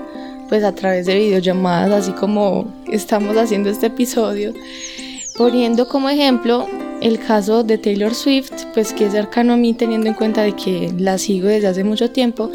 pues 0.50 0.64
a 0.64 0.74
través 0.74 1.08
de 1.08 1.16
videollamadas, 1.16 1.92
así 1.92 2.12
como 2.12 2.72
estamos 2.92 3.36
haciendo 3.36 3.70
este 3.70 3.88
episodio, 3.88 4.54
poniendo 5.38 5.88
como 5.88 6.10
ejemplo 6.10 6.68
el 7.04 7.20
caso 7.20 7.64
de 7.64 7.78
Taylor 7.78 8.16
Swift, 8.16 8.54
pues 8.74 8.94
que 8.94 9.08
es 9.08 9.12
cercano 9.12 9.54
a 9.54 9.58
mí 9.58 9.74
teniendo 9.74 10.08
en 10.08 10.14
cuenta 10.14 10.42
de 10.42 10.54
que 10.54 10.94
la 10.98 11.18
sigo 11.18 11.50
desde 11.50 11.68
hace 11.68 11.84
mucho 11.84 12.10
tiempo, 12.12 12.50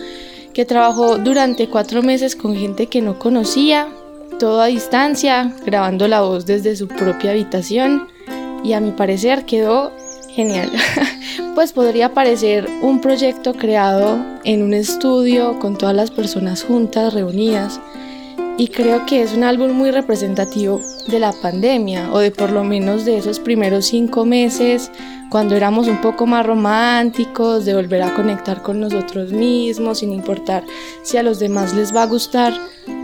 que 0.55 0.65
trabajó 0.65 1.19
durante 1.19 1.69
cuatro 1.69 2.03
meses 2.03 2.35
con 2.35 2.57
gente 2.57 2.87
que 2.87 3.03
no 3.03 3.19
conocía, 3.19 3.89
todo 4.39 4.63
a 4.63 4.67
distancia, 4.67 5.55
grabando 5.67 6.09
la 6.09 6.23
voz 6.23 6.47
desde 6.47 6.77
su 6.77 6.89
propia 6.89 7.33
habitación 7.33 8.09
y 8.65 8.73
a 8.73 8.81
mi 8.81 8.93
parecer 8.93 9.45
quedó 9.45 9.93
genial. 10.31 10.71
pues 11.55 11.73
podría 11.73 12.15
parecer 12.15 12.67
un 12.81 13.03
proyecto 13.03 13.53
creado 13.53 14.19
en 14.45 14.63
un 14.63 14.73
estudio 14.73 15.59
con 15.59 15.77
todas 15.77 15.95
las 15.95 16.11
personas 16.11 16.63
juntas, 16.63 17.13
reunidas, 17.13 17.81
y 18.59 18.69
creo 18.69 19.07
que 19.07 19.23
es 19.23 19.33
un 19.35 19.45
álbum 19.45 19.71
muy 19.71 19.93
representativo 19.93 20.81
de 21.07 21.21
la 21.21 21.33
pandemia 21.33 22.13
o 22.13 22.19
de 22.19 22.33
por 22.33 22.51
lo 22.51 22.65
menos 22.65 23.05
de 23.05 23.17
esos 23.17 23.39
primeros 23.39 23.87
cinco 23.87 24.27
meses 24.27 24.91
cuando 25.31 25.55
éramos 25.55 25.87
un 25.87 26.01
poco 26.01 26.27
más 26.27 26.45
románticos, 26.45 27.65
de 27.65 27.75
volver 27.75 28.03
a 28.03 28.15
conectar 28.15 28.63
con 28.63 28.81
nosotros 28.81 29.31
mismos 29.33 29.99
sin 29.99 30.13
importar 30.13 30.65
si 31.03 31.17
a 31.17 31.23
los 31.23 31.39
demás 31.39 31.73
les 31.75 31.95
va 31.95 32.03
a 32.03 32.07
gustar 32.07 32.53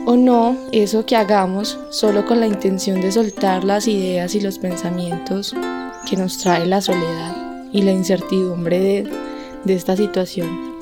o 0.07 0.17
no 0.17 0.57
eso 0.73 1.07
que 1.07 1.17
hagamos 1.17 1.79
solo 1.91 2.27
con 2.27 2.41
la 2.41 2.47
intención 2.47 3.01
de 3.01 3.13
soltar 3.13 3.63
las 3.63 3.87
ideas 3.87 4.35
y 4.35 4.41
los 4.41 4.59
pensamientos 4.59 5.55
que 6.09 6.17
nos 6.17 6.39
trae 6.39 6.67
la 6.67 6.81
soledad 6.81 7.37
y 7.73 7.83
la 7.83 7.93
incertidumbre 7.93 8.81
de, 8.81 9.11
de 9.65 9.75
esta 9.75 9.97
situación. 9.97 10.74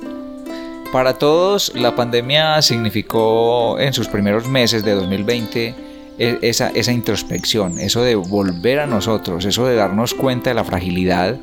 Para 0.92 1.14
todos, 1.14 1.72
la 1.74 1.96
pandemia 1.96 2.60
significó 2.60 3.80
en 3.80 3.94
sus 3.94 4.08
primeros 4.08 4.46
meses 4.46 4.84
de 4.84 4.92
2020 4.92 5.74
e, 6.18 6.38
esa, 6.42 6.68
esa 6.68 6.92
introspección, 6.92 7.78
eso 7.78 8.02
de 8.02 8.14
volver 8.14 8.78
a 8.78 8.86
nosotros, 8.86 9.46
eso 9.46 9.64
de 9.64 9.74
darnos 9.74 10.12
cuenta 10.12 10.50
de 10.50 10.54
la 10.54 10.64
fragilidad 10.64 11.38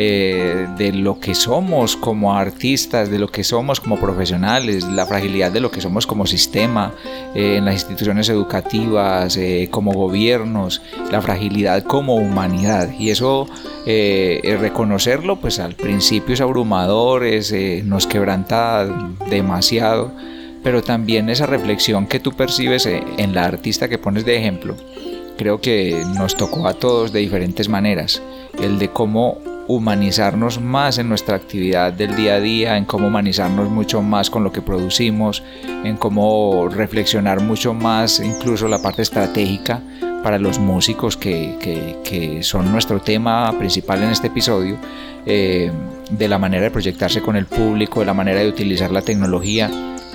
eh, 0.00 0.68
de 0.76 0.92
lo 0.92 1.18
que 1.18 1.34
somos 1.34 1.96
como 1.96 2.36
artistas, 2.36 3.10
de 3.10 3.18
lo 3.18 3.26
que 3.26 3.42
somos 3.42 3.80
como 3.80 3.98
profesionales, 3.98 4.84
la 4.84 5.04
fragilidad 5.06 5.50
de 5.50 5.58
lo 5.58 5.72
que 5.72 5.80
somos 5.80 6.06
como 6.06 6.24
sistema, 6.24 6.94
eh, 7.34 7.56
en 7.56 7.64
las 7.64 7.74
instituciones 7.74 8.28
educativas, 8.28 9.36
eh, 9.36 9.66
como 9.72 9.92
gobiernos, 9.92 10.82
la 11.10 11.20
fragilidad 11.20 11.82
como 11.82 12.14
humanidad. 12.14 12.92
Y 12.96 13.10
eso, 13.10 13.48
reconocerlo, 13.84 15.40
pues 15.40 15.58
al 15.58 15.74
principio 15.74 16.34
es 16.34 16.40
abrumador, 16.40 17.24
es, 17.24 17.52
nos 17.82 18.06
quebranta 18.06 18.86
demasiado 19.28 20.12
pero 20.62 20.82
también 20.82 21.30
esa 21.30 21.46
reflexión 21.46 22.06
que 22.06 22.20
tú 22.20 22.32
percibes 22.32 22.84
en 22.84 23.34
la 23.34 23.44
artista 23.44 23.88
que 23.88 23.96
pones 23.96 24.24
de 24.24 24.36
ejemplo, 24.36 24.76
creo 25.38 25.60
que 25.60 26.04
nos 26.16 26.36
tocó 26.36 26.66
a 26.68 26.74
todos 26.74 27.12
de 27.12 27.20
diferentes 27.20 27.68
maneras. 27.68 28.20
El 28.60 28.78
de 28.78 28.88
cómo 28.88 29.38
humanizarnos 29.68 30.60
más 30.60 30.98
en 30.98 31.08
nuestra 31.08 31.36
actividad 31.36 31.92
del 31.92 32.16
día 32.16 32.34
a 32.34 32.40
día, 32.40 32.76
en 32.78 32.86
cómo 32.86 33.06
humanizarnos 33.08 33.70
mucho 33.70 34.02
más 34.02 34.30
con 34.30 34.42
lo 34.42 34.50
que 34.50 34.62
producimos, 34.62 35.42
en 35.84 35.96
cómo 35.96 36.68
reflexionar 36.68 37.40
mucho 37.40 37.74
más 37.74 38.18
incluso 38.18 38.66
la 38.66 38.80
parte 38.80 39.02
estratégica 39.02 39.82
para 40.22 40.38
los 40.38 40.58
músicos 40.58 41.16
que, 41.16 42.40
son 42.42 42.72
nuestro 42.72 43.00
tema 43.00 43.56
principal 43.58 44.02
en 44.02 44.10
este 44.10 44.28
episodio, 44.28 44.76
eh, 45.26 45.70
de 46.10 46.28
la 46.28 46.38
manera 46.38 46.64
de 46.64 46.70
proyectarse 46.70 47.20
con 47.20 47.36
el 47.36 47.46
público, 47.46 48.00
de 48.00 48.06
la 48.06 48.14
manera 48.14 48.40
de 48.40 48.48
utilizar 48.48 48.90
la 48.90 49.02
tecnología. 49.02 49.70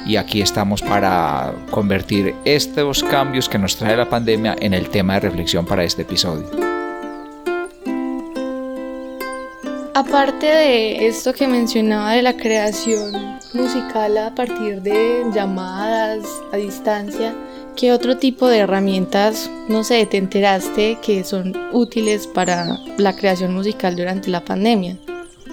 Y 0.05 0.17
aquí 0.17 0.41
estamos 0.41 0.81
para 0.81 1.53
convertir 1.69 2.35
estos 2.43 3.03
cambios 3.03 3.47
que 3.47 3.59
nos 3.59 3.77
trae 3.77 3.95
la 3.95 4.09
pandemia 4.09 4.55
en 4.59 4.73
el 4.73 4.89
tema 4.89 5.13
de 5.13 5.21
reflexión 5.21 5.65
para 5.65 5.83
este 5.83 6.01
episodio. 6.01 6.62
Aparte 9.95 10.47
de 10.47 11.07
esto 11.07 11.33
que 11.33 11.47
mencionaba 11.47 12.13
de 12.13 12.23
la 12.23 12.35
creación 12.35 13.11
musical 13.53 14.17
a 14.17 14.33
partir 14.33 14.81
de 14.81 15.23
llamadas 15.31 16.25
a 16.51 16.57
distancia, 16.57 17.35
¿qué 17.75 17.91
otro 17.91 18.17
tipo 18.17 18.47
de 18.47 18.57
herramientas, 18.57 19.51
no 19.69 19.83
sé, 19.83 20.03
te 20.07 20.17
enteraste 20.17 20.97
que 21.03 21.23
son 21.23 21.53
útiles 21.73 22.25
para 22.25 22.79
la 22.97 23.15
creación 23.15 23.53
musical 23.53 23.95
durante 23.95 24.31
la 24.31 24.43
pandemia? 24.43 24.97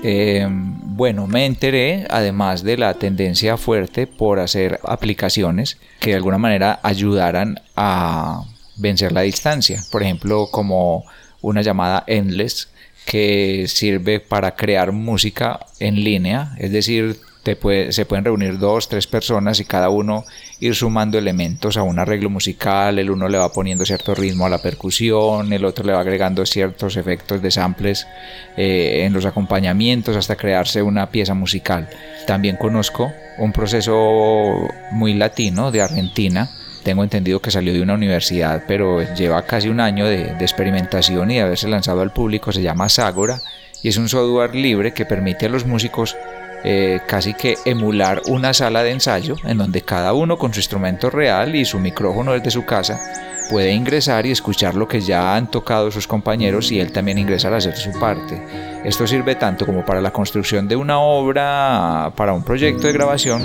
Em, 0.02 0.74
bueno, 0.96 1.26
me 1.26 1.44
enteré, 1.44 2.06
además 2.08 2.62
de 2.64 2.78
la 2.78 2.94
tendencia 2.94 3.58
fuerte 3.58 4.06
por 4.06 4.40
hacer 4.40 4.80
aplicaciones 4.84 5.76
que 6.00 6.10
de 6.10 6.16
alguna 6.16 6.38
manera 6.38 6.80
ayudaran 6.82 7.60
a 7.76 8.44
vencer 8.78 9.12
la 9.12 9.20
distancia. 9.20 9.82
Por 9.92 10.02
ejemplo, 10.02 10.48
como 10.50 11.04
una 11.42 11.60
llamada 11.60 12.04
Endless, 12.06 12.70
que 13.10 13.64
sirve 13.66 14.20
para 14.20 14.54
crear 14.54 14.92
música 14.92 15.66
en 15.80 15.96
línea, 15.96 16.52
es 16.58 16.70
decir, 16.70 17.16
te 17.42 17.58
se 17.90 18.06
pueden 18.06 18.24
reunir 18.24 18.56
dos, 18.56 18.88
tres 18.88 19.08
personas 19.08 19.58
y 19.58 19.64
cada 19.64 19.88
uno 19.88 20.24
ir 20.60 20.76
sumando 20.76 21.18
elementos 21.18 21.76
a 21.76 21.82
un 21.82 21.98
arreglo 21.98 22.30
musical, 22.30 23.00
el 23.00 23.10
uno 23.10 23.28
le 23.28 23.36
va 23.36 23.52
poniendo 23.52 23.84
cierto 23.84 24.14
ritmo 24.14 24.46
a 24.46 24.48
la 24.48 24.62
percusión, 24.62 25.52
el 25.52 25.64
otro 25.64 25.84
le 25.84 25.92
va 25.92 26.02
agregando 26.02 26.46
ciertos 26.46 26.96
efectos 26.96 27.42
de 27.42 27.50
samples 27.50 28.06
eh, 28.56 29.02
en 29.04 29.12
los 29.12 29.26
acompañamientos 29.26 30.14
hasta 30.14 30.36
crearse 30.36 30.80
una 30.80 31.10
pieza 31.10 31.34
musical. 31.34 31.88
También 32.28 32.58
conozco 32.58 33.10
un 33.38 33.50
proceso 33.50 34.68
muy 34.92 35.14
latino 35.14 35.72
de 35.72 35.82
Argentina, 35.82 36.48
tengo 36.82 37.02
entendido 37.02 37.40
que 37.40 37.50
salió 37.50 37.72
de 37.72 37.82
una 37.82 37.94
universidad, 37.94 38.64
pero 38.66 39.02
lleva 39.14 39.42
casi 39.42 39.68
un 39.68 39.80
año 39.80 40.06
de, 40.06 40.32
experimentación 40.40 41.30
y 41.30 41.36
de 41.36 41.42
haberse 41.42 41.68
lanzado 41.68 42.00
al 42.00 42.12
público. 42.12 42.52
Se 42.52 42.62
llama 42.62 42.88
Sagora 42.88 43.40
y 43.82 43.88
es 43.88 43.96
un 43.96 44.08
software 44.08 44.54
libre 44.54 44.92
que 44.92 45.04
permite 45.04 45.46
a 45.46 45.48
los 45.48 45.66
músicos 45.66 46.16
eh, 46.62 47.00
casi 47.06 47.34
que 47.34 47.56
emular 47.64 48.20
una 48.26 48.52
sala 48.52 48.82
de 48.82 48.90
ensayo 48.90 49.36
en 49.44 49.56
donde 49.56 49.82
cada 49.82 50.12
uno 50.12 50.36
con 50.36 50.52
su 50.52 50.60
instrumento 50.60 51.08
real 51.08 51.54
y 51.54 51.64
su 51.64 51.78
micrófono 51.78 52.32
desde 52.32 52.50
su 52.50 52.66
casa 52.66 53.00
puede 53.50 53.72
ingresar 53.72 54.26
y 54.26 54.30
escuchar 54.30 54.76
lo 54.76 54.86
que 54.86 55.00
ya 55.00 55.34
han 55.34 55.50
tocado 55.50 55.90
sus 55.90 56.06
compañeros 56.06 56.70
y 56.70 56.78
él 56.78 56.92
también 56.92 57.18
ingresar 57.18 57.52
a 57.52 57.56
hacer 57.56 57.76
su 57.76 57.90
parte. 57.98 58.40
Esto 58.84 59.06
sirve 59.06 59.34
tanto 59.34 59.66
como 59.66 59.84
para 59.84 60.00
la 60.00 60.12
construcción 60.12 60.68
de 60.68 60.76
una 60.76 61.00
obra, 61.00 62.12
para 62.14 62.32
un 62.32 62.44
proyecto 62.44 62.86
de 62.86 62.92
grabación, 62.92 63.44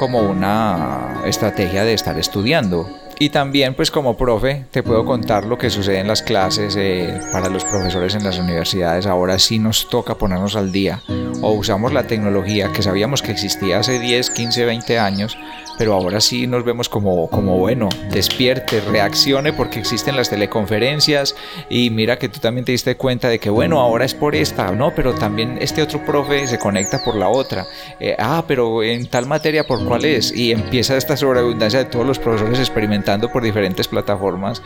como 0.00 0.20
una 0.20 1.20
estrategia 1.26 1.84
de 1.84 1.92
estar 1.92 2.18
estudiando. 2.18 2.88
Y 3.18 3.28
también 3.28 3.74
pues 3.74 3.90
como 3.90 4.16
profe 4.16 4.64
te 4.70 4.82
puedo 4.82 5.04
contar 5.04 5.44
lo 5.44 5.58
que 5.58 5.68
sucede 5.68 5.98
en 5.98 6.08
las 6.08 6.22
clases 6.22 6.74
eh, 6.78 7.20
para 7.32 7.50
los 7.50 7.66
profesores 7.66 8.14
en 8.14 8.24
las 8.24 8.38
universidades. 8.38 9.04
Ahora 9.04 9.38
sí 9.38 9.58
nos 9.58 9.90
toca 9.90 10.14
ponernos 10.14 10.56
al 10.56 10.72
día 10.72 11.02
o 11.42 11.52
usamos 11.52 11.92
la 11.92 12.04
tecnología 12.04 12.72
que 12.72 12.82
sabíamos 12.82 13.20
que 13.20 13.32
existía 13.32 13.80
hace 13.80 13.98
10, 13.98 14.30
15, 14.30 14.64
20 14.64 14.98
años 14.98 15.36
pero 15.80 15.94
ahora 15.94 16.20
sí 16.20 16.46
nos 16.46 16.62
vemos 16.62 16.90
como, 16.90 17.30
como 17.30 17.56
bueno, 17.56 17.88
despierte, 18.10 18.82
reaccione 18.82 19.54
porque 19.54 19.78
existen 19.78 20.14
las 20.14 20.28
teleconferencias 20.28 21.34
y 21.70 21.88
mira 21.88 22.18
que 22.18 22.28
tú 22.28 22.38
también 22.38 22.66
te 22.66 22.72
diste 22.72 22.98
cuenta 22.98 23.30
de 23.30 23.38
que 23.38 23.48
bueno, 23.48 23.80
ahora 23.80 24.04
es 24.04 24.12
por 24.12 24.34
esta, 24.34 24.72
no, 24.72 24.94
pero 24.94 25.14
también 25.14 25.56
este 25.58 25.80
otro 25.80 26.04
profe 26.04 26.46
se 26.46 26.58
conecta 26.58 27.02
por 27.02 27.16
la 27.16 27.30
otra, 27.30 27.64
eh, 27.98 28.14
ah, 28.18 28.44
pero 28.46 28.82
en 28.82 29.06
tal 29.06 29.24
materia 29.24 29.66
por 29.66 29.82
cuál 29.86 30.04
es 30.04 30.36
y 30.36 30.52
empieza 30.52 30.98
esta 30.98 31.16
sobreabundancia 31.16 31.78
de 31.78 31.86
todos 31.86 32.06
los 32.06 32.18
profesores 32.18 32.58
experimentando 32.58 33.32
por 33.32 33.42
diferentes 33.42 33.88
plataformas. 33.88 34.60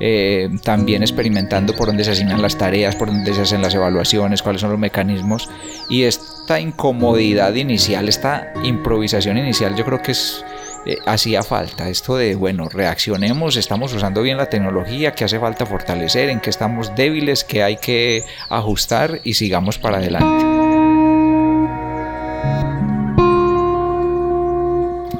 Eh, 0.00 0.50
también 0.62 1.02
experimentando 1.02 1.74
por 1.74 1.86
dónde 1.86 2.04
se 2.04 2.10
asignan 2.12 2.42
las 2.42 2.58
tareas, 2.58 2.96
por 2.96 3.08
dónde 3.08 3.32
se 3.32 3.42
hacen 3.42 3.62
las 3.62 3.74
evaluaciones, 3.74 4.42
cuáles 4.42 4.60
son 4.60 4.70
los 4.70 4.78
mecanismos. 4.78 5.48
Y 5.88 6.02
esta 6.02 6.60
incomodidad 6.60 7.54
inicial, 7.54 8.08
esta 8.08 8.52
improvisación 8.64 9.38
inicial, 9.38 9.76
yo 9.76 9.84
creo 9.84 10.02
que 10.02 10.12
es 10.12 10.44
eh, 10.86 10.98
hacía 11.06 11.42
falta 11.42 11.88
esto 11.88 12.16
de, 12.16 12.34
bueno, 12.34 12.68
reaccionemos, 12.68 13.56
estamos 13.56 13.94
usando 13.94 14.20
bien 14.20 14.36
la 14.36 14.50
tecnología, 14.50 15.12
que 15.12 15.24
hace 15.24 15.38
falta 15.38 15.64
fortalecer, 15.64 16.28
en 16.28 16.40
que 16.40 16.50
estamos 16.50 16.94
débiles, 16.94 17.42
que 17.42 17.62
hay 17.62 17.76
que 17.76 18.24
ajustar 18.50 19.20
y 19.24 19.34
sigamos 19.34 19.78
para 19.78 19.96
adelante. 19.96 20.44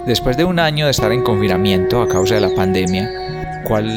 Después 0.07 0.37
de 0.37 0.45
un 0.45 0.59
año 0.59 0.85
de 0.85 0.91
estar 0.91 1.13
en 1.13 1.23
confinamiento 1.23 2.03
a 2.03 2.09
causa 2.09 2.35
de 2.35 2.43
la 2.43 2.55
pandemia, 2.55 3.63
¿cuál 3.67 3.89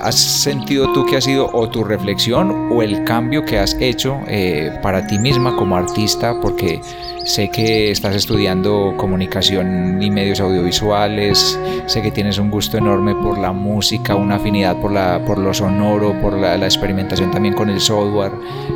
¿Has 0.00 0.14
sentido 0.14 0.92
tú 0.92 1.04
que 1.06 1.16
ha 1.16 1.20
sido 1.20 1.50
o 1.52 1.68
tu 1.68 1.82
reflexión 1.82 2.70
o 2.70 2.82
el 2.82 3.04
cambio 3.04 3.44
que 3.44 3.58
has 3.58 3.74
hecho 3.80 4.20
eh, 4.28 4.70
para 4.82 5.06
ti 5.06 5.18
misma 5.18 5.56
como 5.56 5.76
artista? 5.76 6.40
Porque 6.40 6.80
sé 7.24 7.50
que 7.50 7.90
estás 7.90 8.14
estudiando 8.14 8.94
comunicación 8.96 10.00
y 10.00 10.10
medios 10.10 10.40
audiovisuales, 10.40 11.58
sé 11.86 12.02
que 12.02 12.10
tienes 12.10 12.38
un 12.38 12.50
gusto 12.50 12.78
enorme 12.78 13.14
por 13.14 13.38
la 13.38 13.52
música, 13.52 14.14
una 14.14 14.36
afinidad 14.36 14.76
por, 14.76 14.92
la, 14.92 15.24
por 15.26 15.38
lo 15.38 15.52
sonoro, 15.52 16.14
por 16.20 16.34
la, 16.34 16.54
experimentación 16.56 17.30
también 17.30 17.54
con 17.54 17.68
el 17.68 17.80
software. 17.80 18.32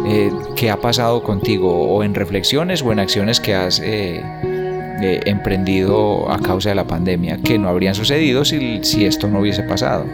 Eh, 0.06 0.32
¿Qué 0.56 0.70
ha 0.70 0.80
pasado 0.80 1.22
contigo 1.22 1.72
o 1.72 2.02
en 2.02 2.14
reflexiones 2.14 2.82
o 2.82 2.92
en 2.92 2.98
acciones 2.98 3.40
que 3.40 3.54
has... 3.54 3.80
Eh, 3.80 4.22
emprendido 5.26 6.30
a 6.30 6.38
causa 6.38 6.68
de 6.68 6.76
la 6.76 6.86
pandemia 6.86 7.36
que 7.38 7.58
no 7.58 7.68
habrían 7.68 7.92
sucedido 7.92 8.44
si 8.44 9.04
esto 9.04 9.26
no 9.26 9.40
hubiese 9.40 9.64
pasado. 9.64 10.04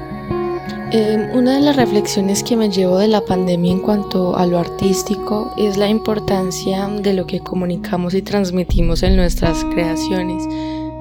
Em, 0.90 1.36
una 1.36 1.56
de 1.56 1.60
las 1.60 1.76
reflexiones 1.76 2.42
que 2.42 2.56
me 2.56 2.70
llevo 2.70 2.96
de 2.96 3.08
la 3.08 3.20
pandemia 3.20 3.72
en 3.72 3.80
cuanto 3.80 4.34
a 4.34 4.46
lo 4.46 4.58
artístico 4.58 5.52
es 5.58 5.76
la 5.76 5.86
importancia 5.86 6.88
de 6.88 7.12
lo 7.12 7.26
que 7.26 7.40
comunicamos 7.40 8.14
y 8.14 8.22
transmitimos 8.22 9.02
en 9.02 9.16
nuestras 9.16 9.64
creaciones. 9.64 10.44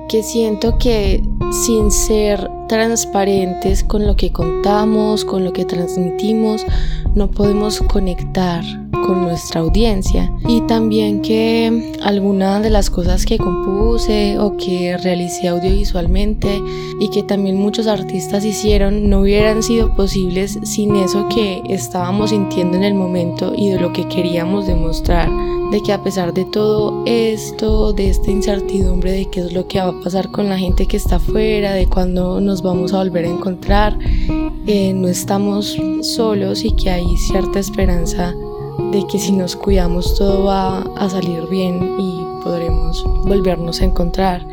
que 0.09 0.23
siento 0.23 0.77
que 0.77 1.21
sin 1.51 1.91
ser 1.91 2.49
transparentes 2.69 3.83
con 3.83 4.07
lo 4.07 4.15
que 4.15 4.31
contamos, 4.31 5.25
con 5.25 5.43
lo 5.43 5.51
que 5.51 5.65
transmitimos, 5.65 6.65
no 7.13 7.29
podemos 7.29 7.81
conectar 7.81 8.63
con 9.07 9.21
nuestra 9.23 9.61
audiencia 9.61 10.31
y 10.47 10.61
también 10.67 11.21
que 11.21 11.95
algunas 12.03 12.61
de 12.61 12.69
las 12.69 12.89
cosas 12.89 13.25
que 13.25 13.37
compuse 13.37 14.37
o 14.37 14.57
que 14.57 14.97
realicé 14.97 15.47
audiovisualmente 15.47 16.61
y 16.99 17.09
que 17.09 17.23
también 17.23 17.57
muchos 17.57 17.87
artistas 17.87 18.45
hicieron 18.45 19.09
no 19.09 19.21
hubieran 19.21 19.63
sido 19.63 19.95
posibles 19.95 20.59
sin 20.63 20.95
eso 20.97 21.27
que 21.29 21.61
estábamos 21.69 22.31
sintiendo 22.31 22.77
en 22.77 22.83
el 22.83 22.93
momento 22.93 23.53
y 23.55 23.69
de 23.69 23.79
lo 23.79 23.93
que 23.93 24.07
queríamos 24.07 24.67
demostrar 24.67 25.29
de 25.71 25.81
que 25.81 25.91
a 25.91 26.01
pesar 26.01 26.33
de 26.33 26.45
todo 26.45 27.03
esto, 27.05 27.91
de 27.93 28.09
esta 28.09 28.31
incertidumbre 28.31 29.11
de 29.11 29.29
qué 29.29 29.41
es 29.41 29.53
lo 29.53 29.67
que 29.67 29.79
va 29.79 29.89
a 29.89 30.01
pasar 30.01 30.31
con 30.31 30.49
la 30.49 30.57
gente 30.57 30.85
que 30.85 30.97
está 30.97 31.17
afuera, 31.17 31.73
de 31.73 31.87
cuándo 31.87 32.39
nos 32.39 32.61
vamos 32.61 32.93
a 32.93 32.99
volver 32.99 33.25
a 33.25 33.29
encontrar, 33.29 33.97
eh, 34.65 34.93
no 34.93 35.07
estamos 35.07 35.77
solos 36.01 36.63
y 36.63 36.71
que 36.71 36.89
hay 36.89 37.05
cierta 37.17 37.59
esperanza 37.59 38.33
de 38.91 39.05
que 39.07 39.19
si 39.19 39.31
nos 39.31 39.55
cuidamos 39.55 40.15
todo 40.15 40.45
va 40.45 40.79
a 40.97 41.09
salir 41.09 41.47
bien 41.47 41.95
y 41.99 42.43
podremos 42.43 43.03
volvernos 43.25 43.81
a 43.81 43.85
encontrar. 43.85 44.47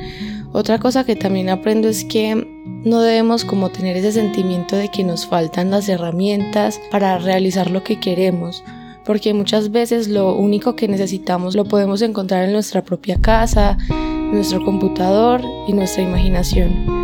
Otra 0.52 0.78
cosa 0.78 1.04
que 1.04 1.16
también 1.16 1.48
aprendo 1.48 1.88
es 1.88 2.04
que 2.04 2.34
no 2.84 3.00
debemos 3.00 3.44
como 3.44 3.70
tener 3.70 3.96
ese 3.96 4.12
sentimiento 4.12 4.76
de 4.76 4.88
que 4.88 5.04
nos 5.04 5.26
faltan 5.26 5.70
las 5.70 5.88
herramientas 5.88 6.80
para 6.90 7.18
realizar 7.18 7.70
lo 7.70 7.82
que 7.82 7.98
queremos, 7.98 8.62
porque 9.04 9.34
muchas 9.34 9.70
veces 9.70 10.08
lo 10.08 10.34
único 10.34 10.76
que 10.76 10.88
necesitamos 10.88 11.56
lo 11.56 11.64
podemos 11.64 12.02
encontrar 12.02 12.44
en 12.44 12.52
nuestra 12.52 12.82
propia 12.82 13.20
casa, 13.20 13.78
nuestro 14.32 14.64
computador 14.64 15.42
y 15.66 15.72
nuestra 15.72 16.02
imaginación 16.02 17.03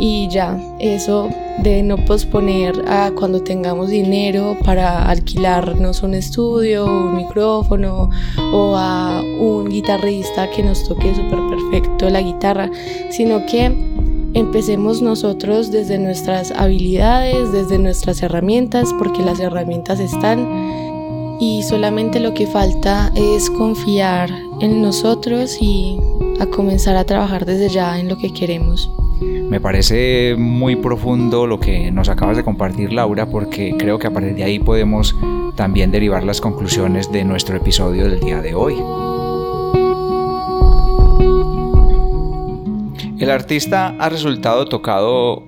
y 0.00 0.28
ya, 0.28 0.58
eso 0.78 1.28
de 1.62 1.82
no 1.82 1.96
posponer 2.06 2.88
a 2.88 3.10
cuando 3.10 3.42
tengamos 3.42 3.90
dinero 3.90 4.56
para 4.64 5.06
alquilarnos 5.10 6.02
un 6.02 6.14
estudio, 6.14 6.86
un 6.86 7.16
micrófono 7.16 8.08
o 8.52 8.74
a 8.76 9.20
un 9.20 9.68
guitarrista 9.68 10.50
que 10.50 10.62
nos 10.62 10.88
toque 10.88 11.14
súper 11.14 11.38
perfecto 11.50 12.08
la 12.08 12.22
guitarra, 12.22 12.70
sino 13.10 13.44
que 13.44 13.66
empecemos 14.32 15.02
nosotros 15.02 15.70
desde 15.70 15.98
nuestras 15.98 16.50
habilidades, 16.52 17.52
desde 17.52 17.78
nuestras 17.78 18.22
herramientas, 18.22 18.94
porque 18.98 19.22
las 19.22 19.38
herramientas 19.38 20.00
están 20.00 20.48
y 21.40 21.62
solamente 21.62 22.20
lo 22.20 22.32
que 22.32 22.46
falta 22.46 23.12
es 23.14 23.50
confiar 23.50 24.30
en 24.60 24.80
nosotros 24.80 25.58
y 25.60 25.98
a 26.38 26.46
comenzar 26.46 26.96
a 26.96 27.04
trabajar 27.04 27.44
desde 27.44 27.68
ya 27.68 27.98
en 27.98 28.08
lo 28.08 28.16
que 28.16 28.32
queremos. 28.32 28.90
Me 29.50 29.58
parece 29.58 30.36
muy 30.38 30.76
profundo 30.76 31.44
lo 31.44 31.58
que 31.58 31.90
nos 31.90 32.08
acabas 32.08 32.36
de 32.36 32.44
compartir 32.44 32.92
Laura 32.92 33.26
porque 33.26 33.74
creo 33.76 33.98
que 33.98 34.06
a 34.06 34.12
partir 34.12 34.36
de 34.36 34.44
ahí 34.44 34.60
podemos 34.60 35.16
también 35.56 35.90
derivar 35.90 36.22
las 36.22 36.40
conclusiones 36.40 37.10
de 37.10 37.24
nuestro 37.24 37.56
episodio 37.56 38.08
del 38.08 38.20
día 38.20 38.40
de 38.40 38.54
hoy. 38.54 38.76
El 43.18 43.28
artista 43.28 43.96
ha 43.98 44.08
resultado 44.08 44.66
tocado 44.66 45.42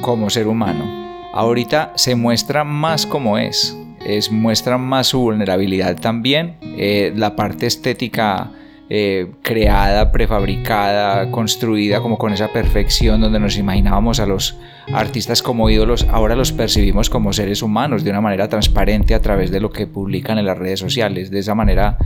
como 0.00 0.30
ser 0.30 0.48
humano. 0.48 0.86
Ahorita 1.34 1.92
se 1.94 2.14
muestra 2.14 2.64
más 2.64 3.04
como 3.04 3.36
es, 3.36 3.76
es 4.02 4.32
muestra 4.32 4.78
más 4.78 5.08
su 5.08 5.20
vulnerabilidad 5.20 6.00
también. 6.00 6.56
Eh, 6.62 7.12
la 7.14 7.36
parte 7.36 7.66
estética 7.66 8.50
eh, 8.90 9.32
creada, 9.42 10.12
prefabricada, 10.12 11.30
construida 11.30 12.00
como 12.00 12.18
con 12.18 12.32
esa 12.32 12.52
perfección 12.52 13.20
donde 13.20 13.40
nos 13.40 13.56
imaginábamos 13.56 14.20
a 14.20 14.26
los 14.26 14.56
artistas 14.92 15.42
como 15.42 15.70
ídolos, 15.70 16.06
ahora 16.10 16.36
los 16.36 16.52
percibimos 16.52 17.08
como 17.08 17.32
seres 17.32 17.62
humanos 17.62 18.04
de 18.04 18.10
una 18.10 18.20
manera 18.20 18.48
transparente 18.48 19.14
a 19.14 19.20
través 19.20 19.50
de 19.50 19.60
lo 19.60 19.70
que 19.70 19.86
publican 19.86 20.38
en 20.38 20.46
las 20.46 20.58
redes 20.58 20.80
sociales. 20.80 21.30
De 21.30 21.38
esa 21.38 21.54
manera 21.54 21.96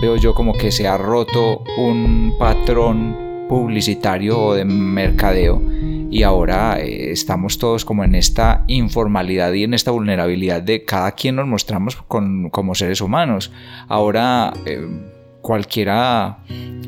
veo 0.00 0.16
yo 0.16 0.34
como 0.34 0.54
que 0.54 0.72
se 0.72 0.88
ha 0.88 0.96
roto 0.96 1.62
un 1.78 2.34
patrón 2.38 3.46
publicitario 3.48 4.40
o 4.40 4.54
de 4.54 4.64
mercadeo 4.64 5.62
y 6.10 6.22
ahora 6.22 6.78
eh, 6.80 7.10
estamos 7.10 7.58
todos 7.58 7.84
como 7.84 8.04
en 8.04 8.14
esta 8.14 8.64
informalidad 8.68 9.52
y 9.52 9.64
en 9.64 9.74
esta 9.74 9.90
vulnerabilidad 9.90 10.62
de 10.62 10.84
cada 10.84 11.12
quien 11.12 11.36
nos 11.36 11.46
mostramos 11.46 11.96
como 11.96 12.74
seres 12.74 13.00
humanos. 13.00 13.52
Ahora 13.88 14.52
eh, 14.64 14.86
cualquiera 15.44 16.38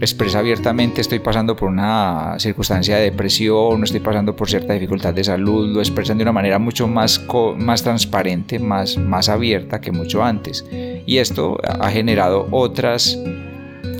expresa 0.00 0.38
abiertamente 0.38 1.02
estoy 1.02 1.18
pasando 1.18 1.54
por 1.54 1.68
una 1.68 2.36
circunstancia 2.38 2.96
de 2.96 3.02
depresión, 3.02 3.84
estoy 3.84 4.00
pasando 4.00 4.34
por 4.34 4.48
cierta 4.48 4.72
dificultad 4.72 5.12
de 5.12 5.24
salud, 5.24 5.74
lo 5.74 5.80
expresan 5.80 6.16
de 6.16 6.22
una 6.22 6.32
manera 6.32 6.58
mucho 6.58 6.88
más, 6.88 7.22
más 7.58 7.82
transparente, 7.82 8.58
más, 8.58 8.96
más 8.96 9.28
abierta 9.28 9.82
que 9.82 9.92
mucho 9.92 10.24
antes. 10.24 10.64
Y 10.72 11.18
esto 11.18 11.58
ha 11.62 11.90
generado 11.90 12.48
otras, 12.50 13.18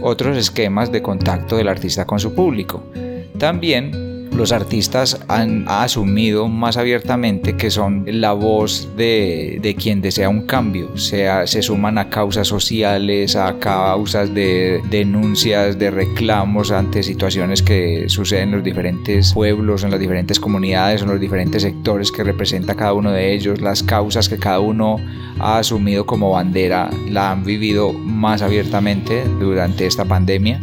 otros 0.01 0.38
esquemas 0.38 0.90
de 0.90 1.03
contacto 1.03 1.59
del 1.59 1.69
artista 1.69 2.07
con 2.07 2.19
su 2.19 2.35
público. 2.35 2.83
También 3.38 4.15
los 4.37 4.53
artistas 4.53 5.18
han 5.29 5.64
asumido 5.68 6.49
más 6.49 6.77
abiertamente 6.77 7.57
que 7.57 7.70
son 7.70 8.05
la 8.07 8.33
voz 8.33 8.88
de, 8.96 9.77
quien 9.79 10.01
desea 10.01 10.29
un 10.29 10.42
cambio, 10.42 10.96
sea, 10.96 11.46
se 11.46 11.62
suman 11.62 11.99
a 11.99 12.09
causas 12.09 12.46
sociales, 12.49 13.37
a 13.37 13.59
causas 13.59 14.33
de 14.35 14.81
denuncias, 14.90 15.79
de 15.79 15.90
reclamos 15.90 16.70
ante 16.70 17.03
situaciones 17.03 17.62
que 17.62 18.09
suceden 18.09 18.51
en 18.51 18.55
los 18.57 18.64
diferentes 18.64 19.33
pueblos, 19.33 19.85
en 19.85 19.90
las 19.90 20.01
diferentes 20.01 20.38
comunidades, 20.38 21.03
en 21.03 21.09
los 21.09 21.20
diferentes 21.20 21.62
sectores 21.62 22.12
que 22.12 22.22
representa 22.22 22.75
cada 22.75 22.92
uno 22.92 23.11
de 23.11 23.33
ellos, 23.33 23.61
las 23.61 23.83
causas 23.83 24.29
que 24.29 24.38
cada 24.38 24.61
uno 24.61 24.99
ha 25.38 25.59
asumido 25.59 26.07
como 26.07 26.31
bandera, 26.31 26.90
la 27.09 27.33
han 27.33 27.44
vivido 27.44 27.92
más 27.92 28.42
abiertamente 28.42 29.25
durante 29.40 29.87
esta 29.87 30.05
pandemia 30.05 30.61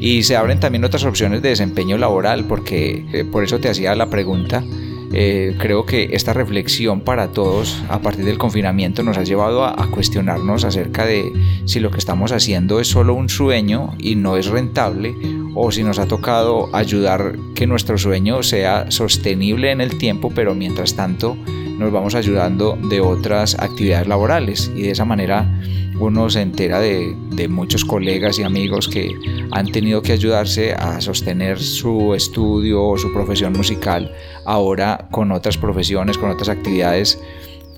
y 0.00 0.22
se 0.22 0.34
abren 0.34 0.58
también 0.58 0.84
otras 0.84 1.04
opciones 1.04 1.42
de 1.42 1.50
desempeño 1.50 1.98
laboral, 1.98 2.46
porque 2.46 3.04
eh, 3.12 3.24
por 3.24 3.44
eso 3.44 3.60
te 3.60 3.68
hacía 3.68 3.94
la 3.94 4.08
pregunta. 4.08 4.64
Eh, 5.12 5.56
creo 5.58 5.84
que 5.86 6.10
esta 6.12 6.32
reflexión 6.32 7.00
para 7.00 7.32
todos 7.32 7.82
a 7.88 7.98
partir 7.98 8.24
del 8.24 8.38
confinamiento 8.38 9.02
nos 9.02 9.18
ha 9.18 9.24
llevado 9.24 9.64
a, 9.64 9.70
a, 9.70 9.90
cuestionarnos 9.90 10.62
acerca 10.62 11.04
de 11.04 11.32
si 11.64 11.80
lo 11.80 11.90
que 11.90 11.98
estamos 11.98 12.30
haciendo 12.30 12.78
es 12.78 12.86
solo 12.86 13.14
un 13.14 13.28
sueño 13.28 13.90
y 13.98 14.14
no 14.14 14.36
es 14.36 14.46
rentable 14.46 15.16
o 15.56 15.72
si 15.72 15.82
nos 15.82 15.98
ha 15.98 16.06
tocado 16.06 16.68
ayudar 16.72 17.34
que 17.56 17.66
nuestro 17.66 17.98
sueño 17.98 18.44
sea 18.44 18.90
sostenible 18.92 19.72
en 19.72 19.80
el 19.80 19.98
tiempo, 19.98 20.30
pero 20.32 20.54
mientras 20.54 20.94
tanto 20.94 21.36
nos 21.80 21.90
vamos 21.90 22.14
ayudando 22.14 22.78
de 22.90 23.00
otras 23.00 23.58
actividades 23.58 24.06
laborales 24.06 24.70
y 24.76 24.82
de 24.82 24.90
esa 24.90 25.06
manera 25.06 25.50
uno 25.98 26.28
se 26.28 26.42
entera 26.42 26.78
de, 26.78 27.16
muchos 27.48 27.86
colegas 27.86 28.38
y 28.38 28.42
amigos 28.42 28.86
que 28.86 29.10
han 29.50 29.72
tenido 29.72 30.02
que 30.02 30.12
ayudarse 30.12 30.74
a 30.74 31.00
sostener 31.00 31.58
su 31.58 32.14
estudio 32.14 32.84
o 32.84 32.98
su 32.98 33.12
profesión 33.14 33.54
musical 33.54 34.14
ahora 34.44 35.08
con 35.10 35.32
otras 35.32 35.56
profesiones, 35.56 36.18
con 36.18 36.30
otras 36.30 36.50
actividades 36.50 37.18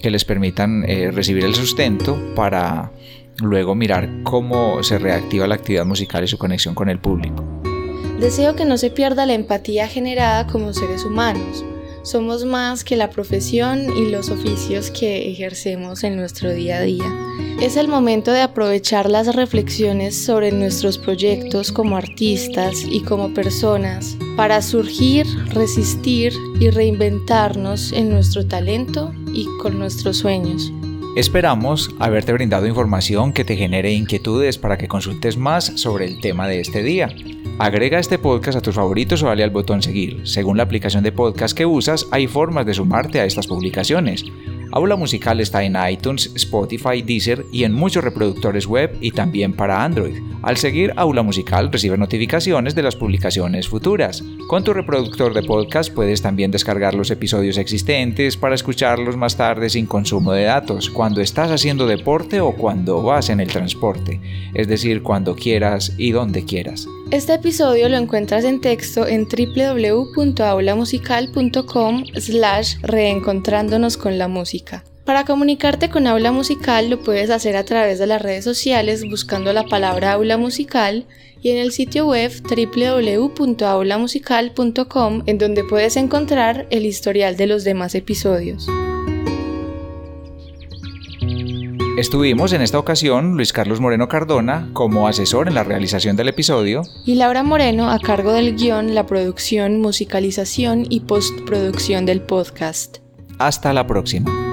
que 0.00 0.10
les 0.10 0.24
permitan 0.24 0.84
eh, 0.88 1.12
recibir 1.12 1.44
el 1.44 1.54
sustento 1.54 2.18
para 2.34 2.90
luego 3.40 3.76
mirar 3.76 4.10
cómo 4.24 4.82
se 4.82 4.98
reactiva 4.98 5.46
la 5.46 5.54
actividad 5.54 5.86
musical 5.86 6.24
y 6.24 6.28
su 6.28 6.38
conexión 6.38 6.74
con 6.74 6.88
el 6.88 6.98
público. 6.98 7.44
Deseo 8.18 8.56
que 8.56 8.64
no 8.64 8.78
se 8.78 8.90
pierda 8.90 9.26
la 9.26 9.34
empatía 9.34 9.86
generada 9.86 10.48
como 10.48 10.72
seres 10.72 11.04
humanos. 11.04 11.64
Somos 12.02 12.44
más 12.44 12.82
que 12.82 12.96
la 12.96 13.10
profesión 13.10 13.96
y 13.96 14.10
los 14.10 14.28
oficios 14.28 14.90
que 14.90 15.30
ejercemos 15.30 16.02
en 16.02 16.16
nuestro 16.16 16.52
día 16.52 16.78
a 16.78 16.82
día. 16.82 17.04
Es 17.60 17.76
el 17.76 17.86
momento 17.86 18.32
de 18.32 18.40
aprovechar 18.40 19.08
las 19.08 19.36
reflexiones 19.36 20.16
sobre 20.24 20.50
nuestros 20.50 20.98
proyectos 20.98 21.70
como 21.70 21.96
artistas 21.96 22.82
y 22.84 23.02
como 23.02 23.32
personas 23.32 24.16
para 24.36 24.62
surgir, 24.62 25.26
resistir 25.50 26.32
y 26.58 26.70
reinventarnos 26.70 27.92
en 27.92 28.10
nuestro 28.10 28.44
talento 28.46 29.12
y 29.32 29.46
con 29.60 29.78
nuestros 29.78 30.16
sueños. 30.16 30.72
Esperamos 31.14 31.94
haberte 31.98 32.32
brindado 32.32 32.66
información 32.66 33.34
que 33.34 33.44
te 33.44 33.54
genere 33.54 33.92
inquietudes 33.92 34.56
para 34.56 34.78
que 34.78 34.88
consultes 34.88 35.36
más 35.36 35.66
sobre 35.76 36.06
el 36.06 36.22
tema 36.22 36.48
de 36.48 36.60
este 36.60 36.82
día. 36.82 37.14
Agrega 37.58 37.98
este 37.98 38.18
podcast 38.18 38.56
a 38.56 38.62
tus 38.62 38.76
favoritos 38.76 39.22
o 39.22 39.26
dale 39.26 39.44
al 39.44 39.50
botón 39.50 39.82
seguir. 39.82 40.26
Según 40.26 40.56
la 40.56 40.62
aplicación 40.62 41.04
de 41.04 41.12
podcast 41.12 41.54
que 41.54 41.66
usas, 41.66 42.06
hay 42.12 42.28
formas 42.28 42.64
de 42.64 42.72
sumarte 42.72 43.20
a 43.20 43.26
estas 43.26 43.46
publicaciones. 43.46 44.24
Aula 44.74 44.96
Musical 44.96 45.38
está 45.40 45.62
en 45.64 45.76
iTunes, 45.90 46.30
Spotify, 46.34 47.02
Deezer 47.02 47.44
y 47.52 47.64
en 47.64 47.74
muchos 47.74 48.02
reproductores 48.02 48.66
web 48.66 48.96
y 49.02 49.10
también 49.10 49.52
para 49.52 49.84
Android. 49.84 50.16
Al 50.42 50.56
seguir 50.56 50.94
Aula 50.96 51.22
Musical 51.22 51.70
recibes 51.70 51.98
notificaciones 51.98 52.74
de 52.74 52.82
las 52.82 52.96
publicaciones 52.96 53.68
futuras. 53.68 54.24
Con 54.48 54.64
tu 54.64 54.72
reproductor 54.72 55.34
de 55.34 55.42
podcast 55.42 55.92
puedes 55.92 56.22
también 56.22 56.50
descargar 56.50 56.94
los 56.94 57.10
episodios 57.10 57.58
existentes 57.58 58.38
para 58.38 58.54
escucharlos 58.54 59.16
más 59.16 59.36
tarde 59.36 59.68
sin 59.68 59.84
consumo 59.84 60.32
de 60.32 60.44
datos, 60.44 60.88
cuando 60.88 61.20
estás 61.20 61.50
haciendo 61.50 61.86
deporte 61.86 62.40
o 62.40 62.52
cuando 62.52 63.02
vas 63.02 63.28
en 63.28 63.40
el 63.40 63.48
transporte, 63.48 64.20
es 64.54 64.68
decir, 64.68 65.02
cuando 65.02 65.36
quieras 65.36 65.92
y 65.98 66.12
donde 66.12 66.46
quieras. 66.46 66.88
Este 67.12 67.34
episodio 67.34 67.88
lo 67.90 67.98
encuentras 67.98 68.42
en 68.44 68.62
texto 68.62 69.06
en 69.06 69.28
www.aulamusical.com 69.28 72.04
slash 72.14 72.76
reencontrándonos 72.80 73.98
con 73.98 74.16
la 74.16 74.28
música. 74.62 74.84
Para 75.04 75.24
comunicarte 75.24 75.90
con 75.90 76.06
Aula 76.06 76.30
Musical 76.30 76.88
lo 76.88 77.00
puedes 77.00 77.28
hacer 77.30 77.56
a 77.56 77.64
través 77.64 77.98
de 77.98 78.06
las 78.06 78.22
redes 78.22 78.44
sociales 78.44 79.04
buscando 79.08 79.52
la 79.52 79.64
palabra 79.64 80.12
Aula 80.12 80.36
Musical 80.36 81.06
y 81.42 81.50
en 81.50 81.58
el 81.58 81.72
sitio 81.72 82.06
web 82.06 82.30
www.aulamusical.com 82.42 85.22
en 85.26 85.38
donde 85.38 85.64
puedes 85.64 85.96
encontrar 85.96 86.68
el 86.70 86.86
historial 86.86 87.36
de 87.36 87.48
los 87.48 87.64
demás 87.64 87.96
episodios. 87.96 88.68
Estuvimos 91.98 92.52
en 92.52 92.62
esta 92.62 92.78
ocasión 92.78 93.36
Luis 93.36 93.52
Carlos 93.52 93.80
Moreno 93.80 94.06
Cardona 94.08 94.70
como 94.72 95.08
asesor 95.08 95.48
en 95.48 95.54
la 95.54 95.64
realización 95.64 96.16
del 96.16 96.28
episodio 96.28 96.82
y 97.04 97.16
Laura 97.16 97.42
Moreno 97.42 97.90
a 97.90 97.98
cargo 97.98 98.32
del 98.32 98.56
guion, 98.56 98.94
la 98.94 99.04
producción, 99.04 99.80
musicalización 99.80 100.86
y 100.88 101.00
postproducción 101.00 102.06
del 102.06 102.22
podcast. 102.22 102.98
Hasta 103.38 103.72
la 103.72 103.84
próxima. 103.86 104.51